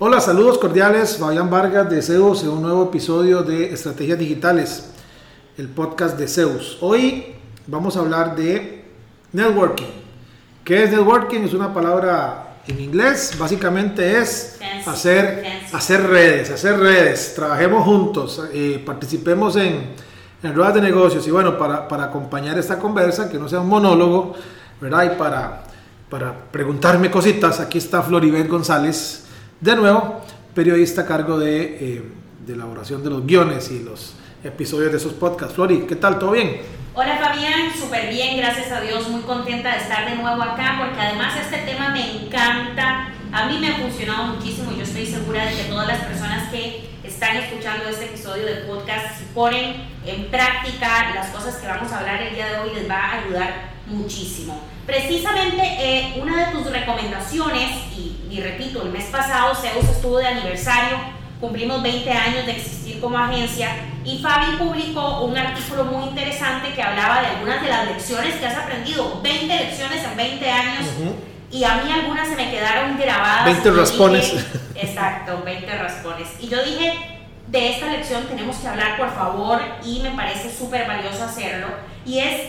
Hola, 0.00 0.20
saludos 0.20 0.58
cordiales. 0.58 1.16
Fabián 1.16 1.50
Vargas 1.50 1.90
de 1.90 2.00
Zeus 2.00 2.44
en 2.44 2.50
un 2.50 2.62
nuevo 2.62 2.84
episodio 2.84 3.42
de 3.42 3.72
Estrategias 3.72 4.16
Digitales, 4.16 4.90
el 5.56 5.66
podcast 5.66 6.16
de 6.16 6.28
Zeus. 6.28 6.78
Hoy 6.80 7.34
vamos 7.66 7.96
a 7.96 8.00
hablar 8.00 8.36
de 8.36 8.84
networking. 9.32 9.90
¿Qué 10.62 10.84
es 10.84 10.92
networking? 10.92 11.40
Es 11.40 11.52
una 11.52 11.74
palabra 11.74 12.58
en 12.68 12.78
inglés. 12.80 13.34
Básicamente 13.36 14.20
es 14.20 14.60
hacer, 14.86 15.44
hacer 15.72 16.06
redes, 16.06 16.52
hacer 16.52 16.78
redes. 16.78 17.32
Trabajemos 17.34 17.82
juntos, 17.82 18.40
eh, 18.52 18.80
participemos 18.86 19.56
en, 19.56 19.94
en 20.44 20.54
ruedas 20.54 20.74
de 20.74 20.80
negocios. 20.80 21.26
Y 21.26 21.32
bueno, 21.32 21.58
para, 21.58 21.88
para 21.88 22.04
acompañar 22.04 22.56
esta 22.56 22.78
conversa, 22.78 23.28
que 23.28 23.36
no 23.36 23.48
sea 23.48 23.58
un 23.58 23.68
monólogo, 23.68 24.34
¿verdad? 24.80 25.12
Y 25.12 25.18
para, 25.18 25.64
para 26.08 26.32
preguntarme 26.52 27.10
cositas, 27.10 27.58
aquí 27.58 27.78
está 27.78 28.00
Floribel 28.00 28.46
González 28.46 29.24
de 29.60 29.74
nuevo, 29.74 30.20
periodista 30.54 31.02
a 31.02 31.06
cargo 31.06 31.38
de, 31.38 31.62
eh, 31.62 32.02
de, 32.46 32.52
elaboración 32.52 33.02
de 33.02 33.10
los 33.10 33.26
guiones 33.26 33.70
y 33.72 33.80
los 33.80 34.14
episodios 34.44 34.92
de 34.92 34.98
esos 34.98 35.12
podcasts. 35.14 35.54
Flori, 35.54 35.80
¿qué 35.80 35.96
tal? 35.96 36.18
¿Todo 36.18 36.32
bien? 36.32 36.60
Hola 36.94 37.18
Fabián, 37.18 37.70
súper 37.76 38.08
bien, 38.08 38.36
gracias 38.36 38.70
a 38.72 38.80
Dios, 38.80 39.08
muy 39.08 39.20
contenta 39.22 39.72
de 39.72 39.78
estar 39.82 40.08
de 40.08 40.16
nuevo 40.16 40.42
acá 40.42 40.76
porque 40.78 41.00
además 41.00 41.34
este 41.40 41.58
tema 41.58 41.90
me 41.90 42.24
encanta, 42.24 43.08
a 43.32 43.46
mí 43.46 43.58
me 43.58 43.68
ha 43.68 43.76
funcionado 43.76 44.34
muchísimo 44.34 44.72
y 44.72 44.78
yo 44.78 44.82
estoy 44.82 45.06
segura 45.06 45.44
de 45.46 45.56
que 45.56 45.64
todas 45.64 45.86
las 45.86 45.98
personas 46.04 46.50
que 46.50 46.88
están 47.04 47.36
escuchando 47.36 47.88
este 47.88 48.06
episodio 48.06 48.46
del 48.46 48.66
podcast, 48.66 49.18
si 49.18 49.24
ponen 49.34 49.76
en 50.06 50.30
práctica 50.30 51.14
las 51.14 51.28
cosas 51.28 51.56
que 51.56 51.66
vamos 51.66 51.90
a 51.92 52.00
hablar 52.00 52.22
el 52.22 52.34
día 52.34 52.46
de 52.46 52.58
hoy, 52.58 52.74
les 52.74 52.88
va 52.88 52.96
a 52.96 53.22
ayudar 53.22 53.78
muchísimo. 53.86 54.60
Precisamente 54.86 55.62
eh, 55.62 56.18
una 56.20 56.46
de 56.46 56.52
tus 56.52 56.70
recomendaciones, 56.70 57.70
y, 57.96 58.07
y, 58.30 58.40
repito, 58.40 58.82
el 58.82 58.90
mes 58.90 59.06
pasado 59.06 59.54
Zeus 59.54 59.84
estuvo 59.84 60.18
de 60.18 60.26
aniversario, 60.26 60.98
cumplimos 61.40 61.82
20 61.82 62.10
años 62.10 62.46
de 62.46 62.52
existir 62.52 63.00
como 63.00 63.18
agencia, 63.18 63.70
y 64.04 64.18
Fabi 64.18 64.56
publicó 64.56 65.24
un 65.24 65.36
artículo 65.36 65.84
muy 65.84 66.08
interesante 66.08 66.72
que 66.74 66.82
hablaba 66.82 67.20
de 67.20 67.28
algunas 67.28 67.62
de 67.62 67.68
las 67.68 67.86
lecciones 67.86 68.34
que 68.36 68.46
has 68.46 68.56
aprendido, 68.56 69.20
20 69.22 69.46
lecciones 69.46 70.04
en 70.04 70.16
20 70.16 70.50
años, 70.50 70.86
uh 70.98 71.04
-huh. 71.04 71.56
y 71.56 71.64
a 71.64 71.74
mí 71.76 71.92
algunas 71.92 72.28
se 72.28 72.36
me 72.36 72.50
quedaron 72.50 72.98
grabadas. 72.98 73.44
20 73.44 73.70
raspones. 73.70 74.32
exacto, 74.74 75.42
20 75.44 75.78
raspones. 75.78 76.28
Y 76.40 76.48
yo 76.48 76.64
dije, 76.64 76.92
de 77.46 77.70
esta 77.70 77.86
lección 77.86 78.24
tenemos 78.24 78.56
que 78.56 78.68
hablar, 78.68 78.96
por 78.96 79.14
favor, 79.14 79.60
y 79.84 80.00
me 80.00 80.10
parece 80.10 80.54
súper 80.54 80.86
valioso 80.86 81.24
hacerlo, 81.24 81.68
y 82.04 82.18
es 82.18 82.42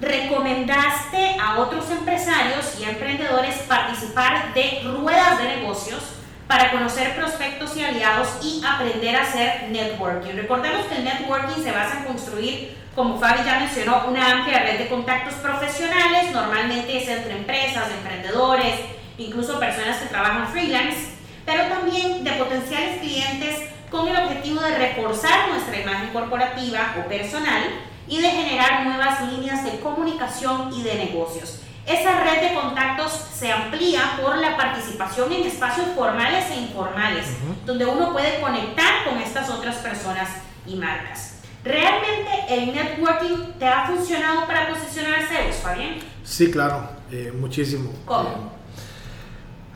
recomendaste 0.00 1.36
a 1.40 1.58
otros 1.58 1.90
empresarios 1.90 2.74
y 2.80 2.84
emprendedores 2.84 3.56
participar 3.68 4.52
de 4.54 4.82
ruedas 4.84 5.38
de 5.38 5.56
negocios 5.56 6.02
para 6.46 6.70
conocer 6.70 7.16
prospectos 7.16 7.76
y 7.76 7.84
aliados 7.84 8.28
y 8.42 8.62
aprender 8.66 9.16
a 9.16 9.22
hacer 9.22 9.68
networking. 9.70 10.34
Recordemos 10.34 10.86
que 10.86 10.96
el 10.96 11.04
networking 11.04 11.62
se 11.62 11.72
basa 11.72 11.98
en 11.98 12.04
construir, 12.04 12.76
como 12.94 13.18
Fabi 13.18 13.44
ya 13.44 13.60
mencionó, 13.60 14.04
una 14.08 14.32
amplia 14.32 14.60
red 14.60 14.78
de 14.78 14.88
contactos 14.88 15.34
profesionales, 15.34 16.32
normalmente 16.32 17.02
es 17.02 17.08
entre 17.08 17.38
empresas, 17.38 17.90
emprendedores, 17.90 18.74
incluso 19.16 19.58
personas 19.58 19.98
que 19.98 20.06
trabajan 20.06 20.48
freelance, 20.48 21.14
pero 21.46 21.64
también 21.64 22.24
de 22.24 22.32
potenciales 22.32 23.00
clientes 23.00 23.70
con 23.90 24.08
el 24.08 24.16
objetivo 24.16 24.60
de 24.60 24.76
reforzar 24.76 25.48
nuestra 25.48 25.80
imagen 25.80 26.08
corporativa 26.08 26.94
o 26.98 27.08
personal 27.08 27.62
y 28.08 28.20
de 28.20 28.30
generar 28.30 28.84
nuevas 28.84 29.32
líneas 29.32 29.64
de 29.64 29.80
comunicación 29.80 30.72
y 30.72 30.82
de 30.82 30.94
negocios. 30.94 31.60
Esa 31.86 32.24
red 32.24 32.48
de 32.48 32.54
contactos 32.54 33.12
se 33.12 33.52
amplía 33.52 34.18
por 34.22 34.38
la 34.38 34.56
participación 34.56 35.30
en 35.32 35.46
espacios 35.46 35.88
formales 35.94 36.50
e 36.50 36.56
informales, 36.56 37.26
uh 37.26 37.30
-huh. 37.30 37.66
donde 37.66 37.84
uno 37.84 38.12
puede 38.12 38.40
conectar 38.40 39.04
con 39.04 39.18
estas 39.18 39.50
otras 39.50 39.76
personas 39.76 40.28
y 40.66 40.76
marcas. 40.76 41.34
¿Realmente 41.62 42.30
el 42.48 42.74
networking 42.74 43.52
te 43.58 43.66
ha 43.66 43.86
funcionado 43.86 44.46
para 44.46 44.68
posicionar 44.68 45.26
Zeus, 45.28 45.56
Fabián? 45.56 45.96
Sí, 46.22 46.50
claro, 46.50 46.88
eh, 47.10 47.32
muchísimo. 47.38 47.90
¿Cómo? 48.06 48.28
Eh, 48.28 48.34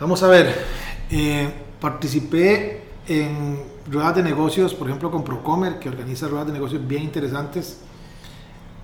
vamos 0.00 0.22
a 0.22 0.28
ver, 0.28 0.66
eh, 1.10 1.50
participé 1.80 2.84
en 3.06 3.62
ruedas 3.86 4.16
de 4.16 4.22
negocios, 4.22 4.74
por 4.74 4.86
ejemplo 4.86 5.10
con 5.10 5.24
Procomer, 5.24 5.78
que 5.78 5.88
organiza 5.88 6.26
ruedas 6.26 6.46
de 6.46 6.52
negocios 6.54 6.86
bien 6.86 7.02
interesantes 7.02 7.80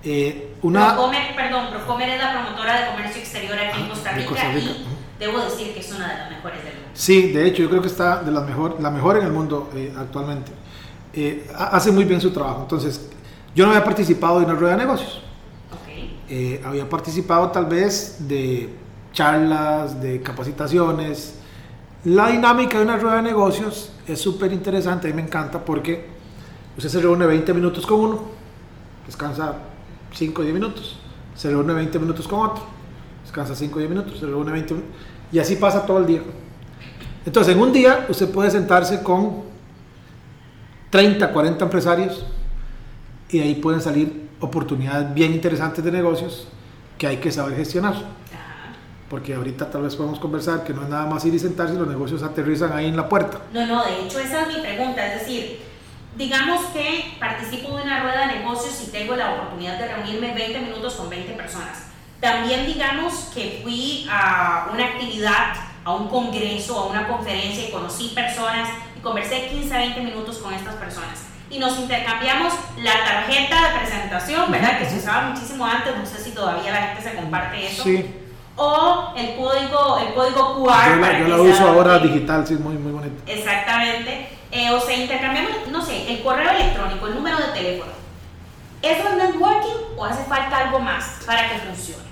eh, 0.05 0.53
una... 0.61 0.93
Procomer, 0.93 1.35
perdón, 1.35 1.69
Procomer 1.71 2.09
es 2.09 2.21
la 2.21 2.31
promotora 2.33 2.79
de 2.79 2.91
comercio 2.91 3.21
exterior 3.21 3.57
aquí 3.57 3.81
en 3.81 3.89
Costa 3.89 4.11
Rica, 4.11 4.29
Costa 4.29 4.51
Rica. 4.51 4.71
y 4.71 5.19
debo 5.19 5.39
decir 5.39 5.73
que 5.73 5.79
es 5.79 5.91
una 5.91 6.07
de 6.07 6.17
las 6.19 6.29
mejores 6.29 6.63
del 6.63 6.73
mundo. 6.73 6.89
Sí, 6.93 7.31
de 7.31 7.47
hecho 7.47 7.63
yo 7.63 7.69
creo 7.69 7.81
que 7.81 7.87
está 7.87 8.21
de 8.21 8.31
las 8.31 8.45
mejor, 8.45 8.79
la 8.79 8.91
mejor 8.91 9.17
en 9.17 9.25
el 9.25 9.31
mundo 9.31 9.71
eh, 9.75 9.91
actualmente. 9.97 10.51
Eh, 11.11 11.49
hace 11.55 11.91
muy 11.91 12.05
bien 12.05 12.21
su 12.21 12.31
trabajo. 12.31 12.61
Entonces, 12.61 13.09
yo 13.55 13.65
no 13.65 13.71
había 13.71 13.83
participado 13.83 14.39
de 14.39 14.45
una 14.45 14.53
rueda 14.53 14.75
de 14.75 14.83
negocios. 14.83 15.23
Okay. 15.81 16.61
había 16.63 16.87
participado 16.87 17.49
tal 17.49 17.65
vez 17.65 18.17
de 18.27 18.69
charlas, 19.11 19.99
de 19.99 20.21
capacitaciones. 20.21 21.39
La 22.03 22.27
dinámica 22.27 22.77
de 22.77 22.83
una 22.83 22.97
rueda 22.97 23.15
de 23.15 23.21
negocios 23.23 23.91
es 24.07 24.21
súper 24.21 24.53
interesante, 24.53 25.07
a 25.07 25.09
mí 25.09 25.15
me 25.15 25.23
encanta 25.23 25.63
porque 25.65 26.07
usted 26.77 26.89
se 26.89 27.01
reúne 27.01 27.25
20 27.25 27.53
minutos 27.53 27.87
con 27.87 27.99
uno, 27.99 28.21
descansa 29.07 29.55
5 30.15 30.41
o 30.41 30.43
10 30.43 30.53
minutos, 30.53 30.97
se 31.35 31.49
reúne 31.49 31.73
20 31.73 31.99
minutos 31.99 32.27
con 32.27 32.39
otro, 32.49 32.63
descansa 33.23 33.55
5 33.55 33.75
o 33.75 33.79
10 33.79 33.89
minutos, 33.89 34.19
se 34.19 34.25
reúne 34.25 34.51
20 34.51 34.73
minutos, 34.73 34.95
y 35.31 35.39
así 35.39 35.55
pasa 35.57 35.85
todo 35.85 35.99
el 35.99 36.07
día. 36.07 36.21
Entonces, 37.25 37.55
en 37.55 37.61
un 37.61 37.73
día 37.73 38.05
usted 38.07 38.29
puede 38.31 38.51
sentarse 38.51 39.01
con 39.01 39.43
30, 40.91 41.31
40 41.31 41.65
empresarios 41.65 42.25
y 43.29 43.39
ahí 43.39 43.55
pueden 43.55 43.81
salir 43.81 44.29
oportunidades 44.39 45.13
bien 45.13 45.33
interesantes 45.33 45.83
de 45.83 45.91
negocios 45.91 46.47
que 46.97 47.07
hay 47.07 47.17
que 47.17 47.31
saber 47.31 47.57
gestionar. 47.57 47.95
Porque 49.09 49.33
ahorita 49.33 49.69
tal 49.69 49.83
vez 49.83 49.95
podemos 49.95 50.19
conversar 50.19 50.63
que 50.63 50.73
no 50.73 50.83
es 50.83 50.89
nada 50.89 51.05
más 51.05 51.25
ir 51.25 51.33
y 51.33 51.39
sentarse 51.39 51.75
y 51.75 51.77
los 51.77 51.87
negocios 51.87 52.23
aterrizan 52.23 52.73
ahí 52.73 52.87
en 52.87 52.95
la 52.95 53.07
puerta. 53.07 53.39
No, 53.53 53.65
no, 53.65 53.83
de 53.83 54.05
hecho 54.05 54.19
esa 54.19 54.43
es 54.43 54.47
mi 54.55 54.61
pregunta, 54.61 55.05
es 55.05 55.21
decir, 55.21 55.59
digamos 56.17 56.65
que 56.67 57.15
participo 57.19 57.77
de 57.77 57.83
una 57.83 58.01
rueda 58.01 58.27
de 58.27 58.34
tengo 58.95 59.15
la 59.17 59.33
oportunidad 59.33 59.77
de 59.77 59.89
reunirme 59.89 60.33
20 60.33 60.59
minutos 60.59 60.93
con 60.93 61.09
20 61.09 61.33
personas. 61.33 61.87
También 62.21 62.65
digamos 62.65 63.29
que 63.33 63.59
fui 63.61 64.07
a 64.09 64.69
una 64.73 64.85
actividad, 64.85 65.53
a 65.83 65.93
un 65.93 66.07
congreso, 66.07 66.79
a 66.79 66.85
una 66.85 67.05
conferencia 67.05 67.67
y 67.67 67.71
conocí 67.71 68.13
personas 68.15 68.69
y 68.97 69.01
conversé 69.01 69.47
15 69.47 69.73
a 69.73 69.77
20 69.79 70.01
minutos 70.01 70.37
con 70.37 70.53
estas 70.53 70.75
personas. 70.75 71.25
Y 71.49 71.59
nos 71.59 71.77
intercambiamos 71.77 72.53
la 72.77 72.93
tarjeta 73.03 73.67
de 73.67 73.79
presentación, 73.79 74.49
¿verdad? 74.49 74.79
Que 74.79 74.85
se 74.85 74.97
usaba 74.97 75.27
muchísimo 75.27 75.65
antes, 75.65 75.95
no 75.95 76.05
sé 76.05 76.23
si 76.23 76.31
todavía 76.31 76.71
la 76.71 76.81
gente 76.87 77.01
se 77.01 77.15
comparte 77.15 77.67
eso. 77.67 77.83
Sí. 77.83 78.15
O 78.55 79.13
el 79.17 79.35
código, 79.35 79.99
el 79.99 80.13
código 80.13 80.63
QR. 80.63 80.89
Yo 80.89 80.95
la, 80.95 81.19
yo 81.19 81.27
la 81.27 81.41
uso 81.41 81.67
ahora 81.67 81.99
digital, 81.99 82.47
sí, 82.47 82.53
es 82.53 82.61
muy, 82.61 82.75
muy 82.75 82.93
bonito. 82.93 83.21
Exactamente. 83.27 84.29
Eh, 84.51 84.71
o 84.71 84.79
sea, 84.79 84.95
intercambiamos, 84.95 85.51
no 85.69 85.81
sé, 85.83 86.09
el 86.09 86.23
correo 86.23 86.49
electrónico, 86.49 87.07
el 87.07 87.15
número 87.15 87.37
de 87.37 87.51
teléfono. 87.51 88.04
¿Eso 88.85 89.09
es 89.09 89.17
networking 89.17 89.97
o 89.97 90.05
hace 90.05 90.23
falta 90.25 90.57
algo 90.59 90.79
más 90.79 91.23
para 91.25 91.49
que 91.49 91.57
funcione? 91.57 92.03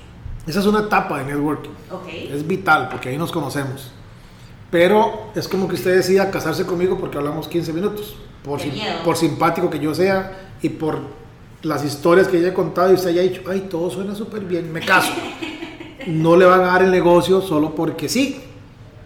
Esa 0.47 0.59
es 0.59 0.65
una 0.65 0.79
etapa 0.79 1.19
de 1.19 1.25
networking. 1.25 1.69
Okay. 1.91 2.31
Es 2.33 2.47
vital 2.47 2.89
porque 2.89 3.09
ahí 3.09 3.17
nos 3.17 3.31
conocemos. 3.31 3.91
Pero 4.71 5.29
es 5.35 5.47
como 5.47 5.67
que 5.67 5.75
usted 5.75 5.95
decida 5.95 6.31
casarse 6.31 6.65
conmigo 6.65 6.97
porque 6.97 7.19
hablamos 7.19 7.47
15 7.47 7.73
minutos. 7.73 8.15
Por, 8.43 8.59
sim 8.59 8.73
por 9.05 9.15
simpático 9.15 9.69
que 9.69 9.77
yo 9.77 9.93
sea 9.93 10.49
y 10.63 10.69
por 10.69 10.99
las 11.61 11.85
historias 11.85 12.27
que 12.27 12.39
ella 12.39 12.49
he 12.49 12.53
contado 12.53 12.89
y 12.89 12.95
usted 12.95 13.09
haya 13.09 13.21
dicho, 13.21 13.43
ay, 13.47 13.67
todo 13.69 13.91
suena 13.91 14.15
súper 14.15 14.41
bien, 14.41 14.73
me 14.73 14.81
caso. 14.81 15.13
no 16.07 16.35
le 16.35 16.45
van 16.45 16.61
a 16.61 16.65
dar 16.65 16.81
el 16.81 16.89
negocio 16.89 17.39
solo 17.41 17.75
porque 17.75 18.09
sí. 18.09 18.43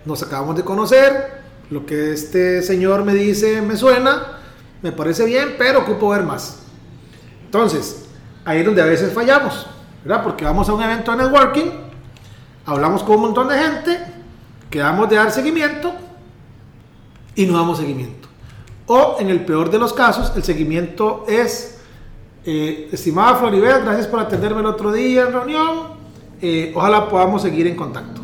Nos 0.06 0.24
acabamos 0.24 0.56
de 0.56 0.64
conocer, 0.64 1.42
lo 1.70 1.86
que 1.86 2.14
este 2.14 2.62
señor 2.62 3.04
me 3.04 3.14
dice 3.14 3.62
me 3.62 3.76
suena, 3.76 4.40
me 4.82 4.94
parece 4.94 5.26
bien, 5.26 5.56
pero 5.58 5.82
ocupo 5.82 6.10
ver 6.10 6.24
más. 6.24 6.67
Entonces, 7.58 8.06
ahí 8.46 8.60
es 8.60 8.66
donde 8.66 8.84
a 8.84 8.86
veces 8.86 9.12
fallamos, 9.12 9.66
¿verdad? 10.06 10.24
Porque 10.24 10.46
vamos 10.46 10.70
a 10.70 10.74
un 10.74 10.84
evento 10.84 11.10
de 11.12 11.18
networking, 11.18 11.72
Hablamos 12.68 13.02
con 13.02 13.16
un 13.16 13.22
montón 13.22 13.48
de 13.48 13.58
gente, 13.58 13.98
quedamos 14.70 15.10
de 15.10 15.16
dar 15.16 15.32
seguimiento 15.32 15.94
y 17.34 17.46
no 17.46 17.58
damos 17.58 17.78
seguimiento. 17.78 18.28
O 18.88 19.16
en 19.22 19.30
el 19.30 19.46
peor 19.46 19.72
de 19.72 19.80
los 19.80 19.94
casos, 19.94 20.34
el 20.36 20.44
seguimiento 20.44 21.24
es, 21.30 21.80
eh, 22.46 22.90
estimada 22.92 23.38
Floribel, 23.38 23.84
gracias 23.84 24.06
por 24.08 24.20
atenderme 24.20 24.60
el 24.60 24.66
otro 24.66 24.92
día 24.92 25.24
en 25.24 25.32
reunión, 25.32 25.78
eh, 26.42 26.74
ojalá 26.76 27.08
podamos 27.08 27.42
seguir 27.42 27.68
en 27.68 27.76
contacto. 27.78 28.22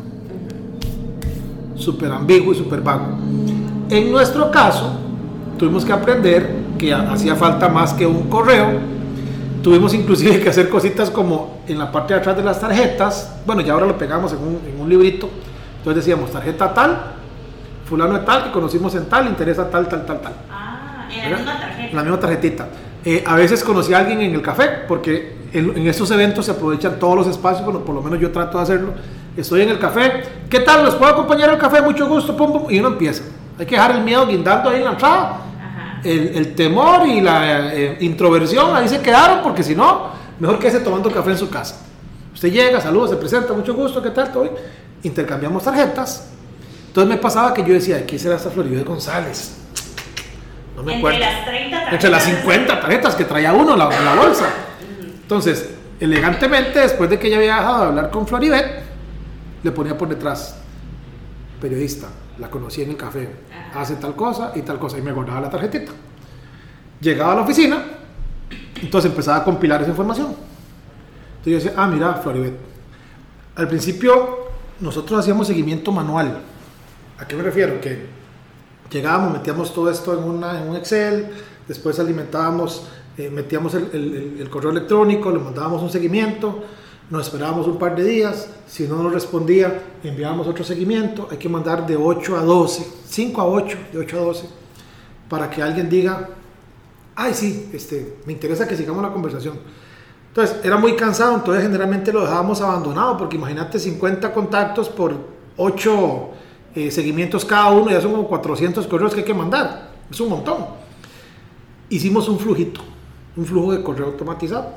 Súper 1.74 2.12
ambiguo 2.12 2.52
y 2.52 2.56
súper 2.56 2.82
vago. 2.82 3.16
En 3.88 4.12
nuestro 4.12 4.50
caso, 4.50 4.92
tuvimos 5.58 5.86
que 5.86 5.92
aprender 5.92 6.64
que 6.78 6.92
hacía 6.92 7.34
falta 7.34 7.68
más 7.68 7.94
que 7.94 8.06
un 8.06 8.28
correo. 8.28 8.93
Tuvimos 9.64 9.94
inclusive 9.94 10.40
que 10.40 10.50
hacer 10.50 10.68
cositas 10.68 11.10
como 11.10 11.62
en 11.66 11.78
la 11.78 11.90
parte 11.90 12.12
de 12.12 12.20
atrás 12.20 12.36
de 12.36 12.44
las 12.44 12.60
tarjetas. 12.60 13.34
Bueno, 13.46 13.62
ya 13.62 13.72
ahora 13.72 13.86
lo 13.86 13.96
pegamos 13.96 14.30
en 14.34 14.38
un, 14.40 14.60
en 14.68 14.78
un 14.78 14.86
librito. 14.86 15.30
Entonces 15.78 16.04
decíamos 16.04 16.30
tarjeta 16.30 16.74
tal, 16.74 17.14
fulano 17.86 18.12
de 18.12 18.26
tal, 18.26 18.44
que 18.44 18.50
conocimos 18.52 18.94
en 18.94 19.06
tal, 19.06 19.26
interesa 19.26 19.70
tal, 19.70 19.88
tal, 19.88 20.04
tal, 20.04 20.20
tal. 20.20 20.32
Ah, 20.50 21.08
en 21.10 21.30
la 21.30 21.36
misma 21.38 21.60
tarjeta. 21.60 21.96
La 21.96 22.02
misma 22.02 22.20
tarjetita. 22.20 22.68
Eh, 23.06 23.24
a 23.26 23.36
veces 23.36 23.64
conocí 23.64 23.94
a 23.94 24.00
alguien 24.00 24.20
en 24.20 24.34
el 24.34 24.42
café, 24.42 24.68
porque 24.86 25.38
en, 25.54 25.70
en, 25.78 25.88
estos 25.88 26.10
eventos 26.10 26.44
se 26.44 26.50
aprovechan 26.50 26.98
todos 26.98 27.16
los 27.16 27.26
espacios, 27.26 27.64
bueno, 27.64 27.80
por 27.80 27.94
lo 27.94 28.02
menos 28.02 28.20
yo 28.20 28.30
trato 28.30 28.58
de 28.58 28.64
hacerlo. 28.64 28.92
Estoy 29.34 29.62
en 29.62 29.70
el 29.70 29.78
café, 29.78 30.24
¿qué 30.50 30.60
tal? 30.60 30.84
¿Los 30.84 30.94
puedo 30.94 31.10
acompañar 31.10 31.48
al 31.48 31.58
café? 31.58 31.80
Mucho 31.80 32.06
gusto, 32.06 32.36
pum, 32.36 32.52
pum, 32.52 32.70
y 32.70 32.80
uno 32.80 32.88
empieza. 32.88 33.24
Hay 33.58 33.64
que 33.64 33.76
dejar 33.76 33.92
el 33.92 34.02
miedo 34.02 34.26
guindando 34.26 34.68
ahí 34.68 34.76
en 34.76 34.84
la 34.84 34.90
entrada. 34.90 35.40
El, 36.04 36.36
el, 36.36 36.54
temor 36.54 37.06
y 37.08 37.20
la 37.20 37.74
eh, 37.74 37.96
introversión 38.00 38.76
ahí 38.76 38.88
se 38.88 39.00
quedaron, 39.00 39.42
porque 39.42 39.62
si 39.62 39.74
no, 39.74 40.10
mejor 40.38 40.58
que 40.58 40.66
esté 40.66 40.80
tomando 40.80 41.10
café 41.10 41.30
en 41.30 41.38
su 41.38 41.48
casa. 41.48 41.76
Usted 42.34 42.52
llega, 42.52 42.80
saluda, 42.80 43.08
se 43.08 43.16
presenta, 43.16 43.52
mucho 43.52 43.74
gusto, 43.74 44.02
¿qué 44.02 44.10
tal? 44.10 44.30
Todo 44.30 44.54
Intercambiamos 45.02 45.62
tarjetas. 45.62 46.28
Entonces 46.88 47.08
me 47.08 47.20
pasaba 47.20 47.52
que 47.54 47.62
yo 47.62 47.74
decía, 47.74 48.06
¿qué 48.06 48.18
será 48.18 48.36
esta 48.36 48.50
Floribel 48.50 48.84
González? 48.84 49.56
No 50.76 50.82
me 50.82 50.96
acuerdo. 50.96 51.18
Entre 51.18 51.34
las 51.34 51.44
30 51.46 51.70
tarjetas. 51.70 51.92
Entre 51.94 52.10
las 52.10 52.22
50 52.24 52.80
tarjetas 52.80 53.14
que 53.14 53.24
traía 53.24 53.52
uno 53.52 53.72
en 53.72 53.78
la, 53.78 53.88
la, 53.88 54.14
bolsa. 54.14 54.46
Entonces, 55.22 55.70
elegantemente, 56.00 56.80
después 56.80 57.08
de 57.10 57.18
que 57.18 57.28
ella 57.28 57.36
había 57.38 57.56
dejado 57.56 57.80
de 57.80 57.86
hablar 57.86 58.10
con 58.10 58.26
Floribet, 58.26 58.82
le 59.62 59.70
ponía 59.70 59.96
por 59.96 60.08
detrás, 60.08 60.56
periodista, 61.60 62.08
la 62.38 62.50
conocí 62.50 62.82
en 62.82 62.90
el 62.90 62.96
café, 62.96 63.28
hace 63.74 63.96
tal 63.96 64.14
cosa 64.16 64.52
y 64.54 64.62
tal 64.62 64.78
cosa, 64.78 64.98
y 64.98 65.02
me 65.02 65.12
guardaba 65.12 65.40
la 65.40 65.50
tarjetita. 65.50 65.92
Llegaba 67.00 67.32
a 67.32 67.36
la 67.36 67.42
oficina, 67.42 67.84
entonces 68.80 69.10
empezaba 69.10 69.38
a 69.38 69.44
compilar 69.44 69.82
esa 69.82 69.90
información. 69.90 70.34
Entonces 71.38 71.52
yo 71.52 71.54
decía, 71.54 71.72
ah, 71.76 71.86
mira, 71.86 72.14
Floribet. 72.14 72.54
Al 73.56 73.68
principio, 73.68 74.48
nosotros 74.80 75.20
hacíamos 75.20 75.46
seguimiento 75.46 75.92
manual. 75.92 76.40
¿A 77.18 77.26
qué 77.26 77.36
me 77.36 77.42
refiero? 77.42 77.80
Que 77.80 78.06
llegábamos, 78.90 79.32
metíamos 79.32 79.72
todo 79.72 79.90
esto 79.90 80.18
en, 80.18 80.24
una, 80.24 80.60
en 80.60 80.68
un 80.68 80.76
Excel, 80.76 81.28
después 81.68 81.98
alimentábamos, 81.98 82.88
eh, 83.16 83.30
metíamos 83.30 83.74
el, 83.74 83.90
el, 83.92 84.36
el, 84.40 84.50
correo 84.50 84.70
electrónico, 84.70 85.30
le 85.30 85.38
mandábamos 85.38 85.82
un 85.82 85.90
seguimiento, 85.90 86.64
nos 87.10 87.26
esperábamos 87.26 87.66
un 87.66 87.78
par 87.78 87.94
de 87.94 88.04
días, 88.04 88.48
si 88.66 88.88
no 88.88 89.02
nos 89.02 89.12
respondía, 89.12 89.82
enviábamos 90.02 90.46
otro 90.46 90.64
seguimiento, 90.64 91.28
hay 91.30 91.36
que 91.36 91.48
mandar 91.48 91.86
de 91.86 91.96
8 91.96 92.36
a 92.36 92.42
12, 92.42 92.86
5 93.06 93.40
a 93.40 93.46
8, 93.46 93.78
de 93.92 93.98
8 93.98 94.16
a 94.16 94.20
12, 94.20 94.46
para 95.28 95.50
que 95.50 95.62
alguien 95.62 95.88
diga, 95.88 96.30
ay 97.14 97.34
sí, 97.34 97.70
este, 97.72 98.18
me 98.26 98.32
interesa 98.32 98.66
que 98.66 98.76
sigamos 98.76 99.02
la 99.02 99.12
conversación. 99.12 99.58
Entonces, 100.28 100.64
era 100.64 100.76
muy 100.76 100.96
cansado, 100.96 101.36
entonces 101.36 101.62
generalmente 101.62 102.12
lo 102.12 102.22
dejábamos 102.22 102.60
abandonado, 102.60 103.16
porque 103.16 103.36
imagínate 103.36 103.78
50 103.78 104.32
contactos 104.32 104.88
por 104.88 105.14
8 105.56 106.28
eh, 106.74 106.90
seguimientos 106.90 107.44
cada 107.44 107.70
uno, 107.70 107.90
ya 107.90 108.00
son 108.00 108.12
como 108.12 108.26
400 108.26 108.86
correos 108.88 109.14
que 109.14 109.20
hay 109.20 109.26
que 109.26 109.34
mandar, 109.34 109.90
es 110.10 110.18
un 110.18 110.30
montón. 110.30 110.66
Hicimos 111.88 112.28
un 112.28 112.38
flujito, 112.38 112.80
un 113.36 113.44
flujo 113.44 113.72
de 113.72 113.82
correo 113.82 114.06
automatizado. 114.06 114.70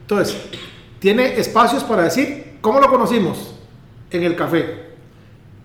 Entonces, 0.00 0.36
tiene 1.04 1.38
espacios 1.38 1.84
para 1.84 2.04
decir, 2.04 2.56
¿cómo 2.62 2.80
lo 2.80 2.88
conocimos? 2.88 3.54
En 4.10 4.22
el 4.22 4.34
café. 4.34 4.86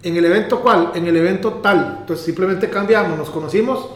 ¿En 0.03 0.17
el 0.17 0.25
evento 0.25 0.59
cuál? 0.59 0.91
En 0.95 1.07
el 1.07 1.15
evento 1.15 1.53
tal. 1.63 1.99
Entonces 2.01 2.25
simplemente 2.25 2.69
cambiamos, 2.69 3.17
nos 3.17 3.29
conocimos 3.29 3.89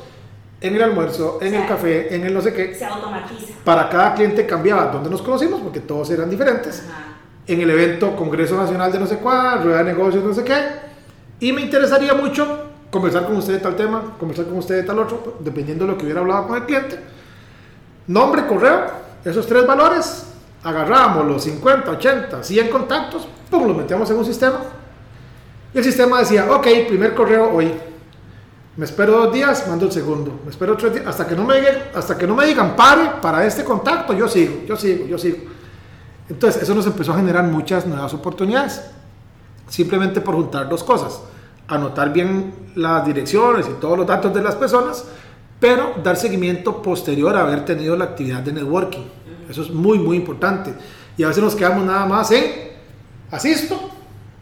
en 0.61 0.73
el 0.73 0.81
almuerzo, 0.81 1.39
en 1.41 1.47
o 1.47 1.51
sea, 1.51 1.61
el 1.63 1.67
café, 1.67 2.15
en 2.15 2.23
el 2.23 2.33
no 2.33 2.39
sé 2.39 2.53
qué. 2.53 2.73
Se 2.73 2.85
automatiza. 2.85 3.55
Para 3.65 3.89
cada 3.89 4.13
cliente 4.13 4.45
cambiaba 4.45 4.85
dónde 4.85 5.09
nos 5.09 5.21
conocimos, 5.21 5.59
porque 5.59 5.81
todos 5.81 6.09
eran 6.11 6.29
diferentes. 6.29 6.85
Ajá. 6.89 7.17
En 7.45 7.59
el 7.59 7.69
evento 7.71 8.15
Congreso 8.15 8.55
Nacional 8.55 8.89
de 8.93 8.99
no 8.99 9.05
sé 9.05 9.17
cuál, 9.17 9.65
Rueda 9.65 9.79
de 9.79 9.91
Negocios, 9.91 10.23
no 10.23 10.33
sé 10.33 10.45
qué. 10.45 10.55
Y 11.41 11.51
me 11.51 11.59
interesaría 11.59 12.13
mucho 12.13 12.69
conversar 12.89 13.25
con 13.25 13.35
usted 13.35 13.55
de 13.55 13.59
tal 13.59 13.75
tema, 13.75 14.15
conversar 14.17 14.45
con 14.45 14.59
usted 14.59 14.75
de 14.75 14.83
tal 14.83 14.97
otro, 14.97 15.39
dependiendo 15.41 15.85
de 15.85 15.91
lo 15.91 15.97
que 15.97 16.05
hubiera 16.05 16.21
hablado 16.21 16.47
con 16.47 16.55
el 16.55 16.63
cliente. 16.63 16.97
Nombre, 18.07 18.47
correo, 18.47 18.85
esos 19.25 19.45
tres 19.45 19.67
valores, 19.67 20.27
agarrábamos 20.63 21.25
los 21.25 21.43
50, 21.43 21.91
80, 21.91 22.43
100 22.43 22.67
contactos, 22.69 23.27
pum, 23.49 23.67
los 23.67 23.77
metíamos 23.77 24.09
en 24.09 24.17
un 24.17 24.25
sistema. 24.25 24.59
Y 25.73 25.77
el 25.77 25.83
sistema 25.83 26.19
decía, 26.19 26.51
ok, 26.51 26.67
primer 26.87 27.13
correo 27.13 27.51
hoy. 27.51 27.71
Me 28.75 28.85
espero 28.85 29.13
dos 29.13 29.33
días, 29.33 29.67
mando 29.67 29.85
el 29.85 29.91
segundo. 29.91 30.39
Me 30.43 30.49
espero 30.49 30.75
tres 30.77 30.93
días, 30.93 31.05
hasta 31.05 31.27
que 31.27 31.35
no 31.35 31.43
me 31.43 31.55
hasta 31.93 32.17
que 32.17 32.25
no 32.25 32.35
me 32.35 32.45
digan 32.45 32.75
pare 32.75 33.11
para 33.21 33.45
este 33.45 33.63
contacto, 33.63 34.13
yo 34.13 34.27
sigo, 34.27 34.63
yo 34.67 34.75
sigo, 34.75 35.05
yo 35.05 35.17
sigo. 35.17 35.37
Entonces, 36.29 36.63
eso 36.63 36.73
nos 36.73 36.85
empezó 36.85 37.13
a 37.13 37.17
generar 37.17 37.43
muchas 37.43 37.85
nuevas 37.85 38.13
oportunidades. 38.13 38.81
Simplemente 39.67 40.21
por 40.21 40.35
juntar 40.35 40.69
dos 40.69 40.83
cosas. 40.83 41.21
Anotar 41.67 42.11
bien 42.11 42.71
las 42.75 43.05
direcciones 43.05 43.67
y 43.67 43.73
todos 43.79 43.97
los 43.97 44.07
datos 44.07 44.33
de 44.33 44.41
las 44.41 44.55
personas, 44.55 45.05
pero 45.59 45.93
dar 46.03 46.17
seguimiento 46.17 46.81
posterior 46.81 47.35
a 47.35 47.41
haber 47.41 47.65
tenido 47.65 47.95
la 47.95 48.05
actividad 48.05 48.41
de 48.41 48.53
networking. 48.53 49.03
Eso 49.49 49.61
es 49.61 49.69
muy, 49.69 49.99
muy 49.99 50.17
importante. 50.17 50.73
Y 51.17 51.23
a 51.23 51.27
veces 51.27 51.43
nos 51.43 51.55
quedamos 51.55 51.85
nada 51.85 52.05
más 52.05 52.31
en 52.31 52.73
asisto, 53.31 53.89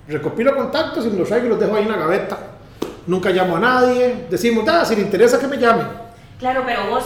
recopilo 0.08 0.56
contactos 0.56 1.06
y 1.06 1.10
me 1.10 1.20
los 1.20 1.28
traigo 1.28 1.48
y 1.48 1.50
los 1.50 1.60
dejo 1.60 1.76
ahí 1.76 1.84
en 1.84 1.92
la 1.92 1.98
gaveta. 1.98 2.38
Nunca 3.08 3.30
llamo 3.32 3.58
a 3.58 3.60
nadie, 3.60 4.28
decimos, 4.30 4.68
ah, 4.68 4.86
si 4.86 4.96
le 4.96 5.02
interesa 5.02 5.40
que 5.40 5.48
me 5.48 5.58
llame. 5.58 5.84
Claro, 6.40 6.64
pero 6.66 6.90
vos 6.90 7.04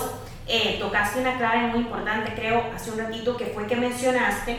eh, 0.48 0.78
tocaste 0.80 1.20
una 1.22 1.38
clave 1.38 1.68
muy 1.68 1.80
importante, 1.80 2.34
creo, 2.36 2.64
hace 2.74 2.92
un 2.92 3.00
ratito, 3.00 3.38
que 3.38 3.46
fue 3.48 3.66
que 3.68 3.76
mencionaste 3.76 4.58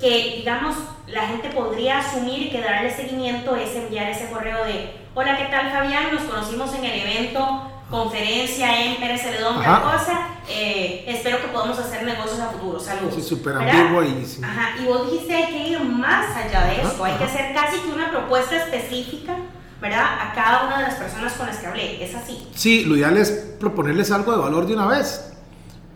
que, 0.00 0.34
digamos, 0.36 0.74
la 1.06 1.26
gente 1.28 1.50
podría 1.50 1.98
asumir 1.98 2.50
que 2.50 2.60
darle 2.60 2.90
seguimiento 2.90 3.56
es 3.56 3.74
enviar 3.76 4.08
ese 4.10 4.30
correo 4.30 4.64
de, 4.64 4.90
hola, 5.14 5.36
¿qué 5.36 5.44
tal 5.46 5.70
Fabián? 5.70 6.12
Nos 6.12 6.22
conocimos 6.24 6.74
en 6.74 6.84
el 6.84 7.00
evento 7.00 7.70
conferencia 7.94 8.84
en 8.84 8.96
Pérez 8.96 9.22
Celedón, 9.22 9.62
tal 9.62 9.82
cosa. 9.82 10.28
Eh, 10.48 11.04
espero 11.06 11.40
que 11.40 11.48
podamos 11.48 11.78
hacer 11.78 12.02
negocios 12.02 12.40
a 12.40 12.48
futuro. 12.48 12.80
Saludos. 12.80 13.14
Sí, 13.14 13.22
súper 13.22 13.56
ambiguo 13.56 14.02
y... 14.02 14.26
Sí. 14.26 14.42
Ajá, 14.42 14.76
y 14.82 14.84
vos 14.84 15.10
dijiste 15.10 15.32
hay 15.32 15.52
que 15.52 15.68
ir 15.68 15.80
más 15.80 16.36
allá 16.36 16.66
de 16.66 16.82
esto, 16.82 17.04
hay 17.04 17.14
que 17.14 17.24
hacer 17.24 17.54
casi 17.54 17.78
que 17.78 17.92
una 17.92 18.10
propuesta 18.10 18.56
específica, 18.56 19.36
¿verdad? 19.80 20.04
A 20.20 20.34
cada 20.34 20.66
una 20.66 20.78
de 20.78 20.82
las 20.84 20.94
personas 20.94 21.32
con 21.34 21.46
las 21.46 21.58
que 21.58 21.66
hablé, 21.66 22.04
es 22.04 22.14
así. 22.14 22.48
Sí, 22.54 22.84
lo 22.84 22.96
ideal 22.96 23.16
es 23.16 23.30
proponerles 23.60 24.10
algo 24.10 24.32
de 24.32 24.38
valor 24.38 24.66
de 24.66 24.74
una 24.74 24.86
vez. 24.86 25.32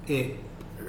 Eh, 0.07 0.41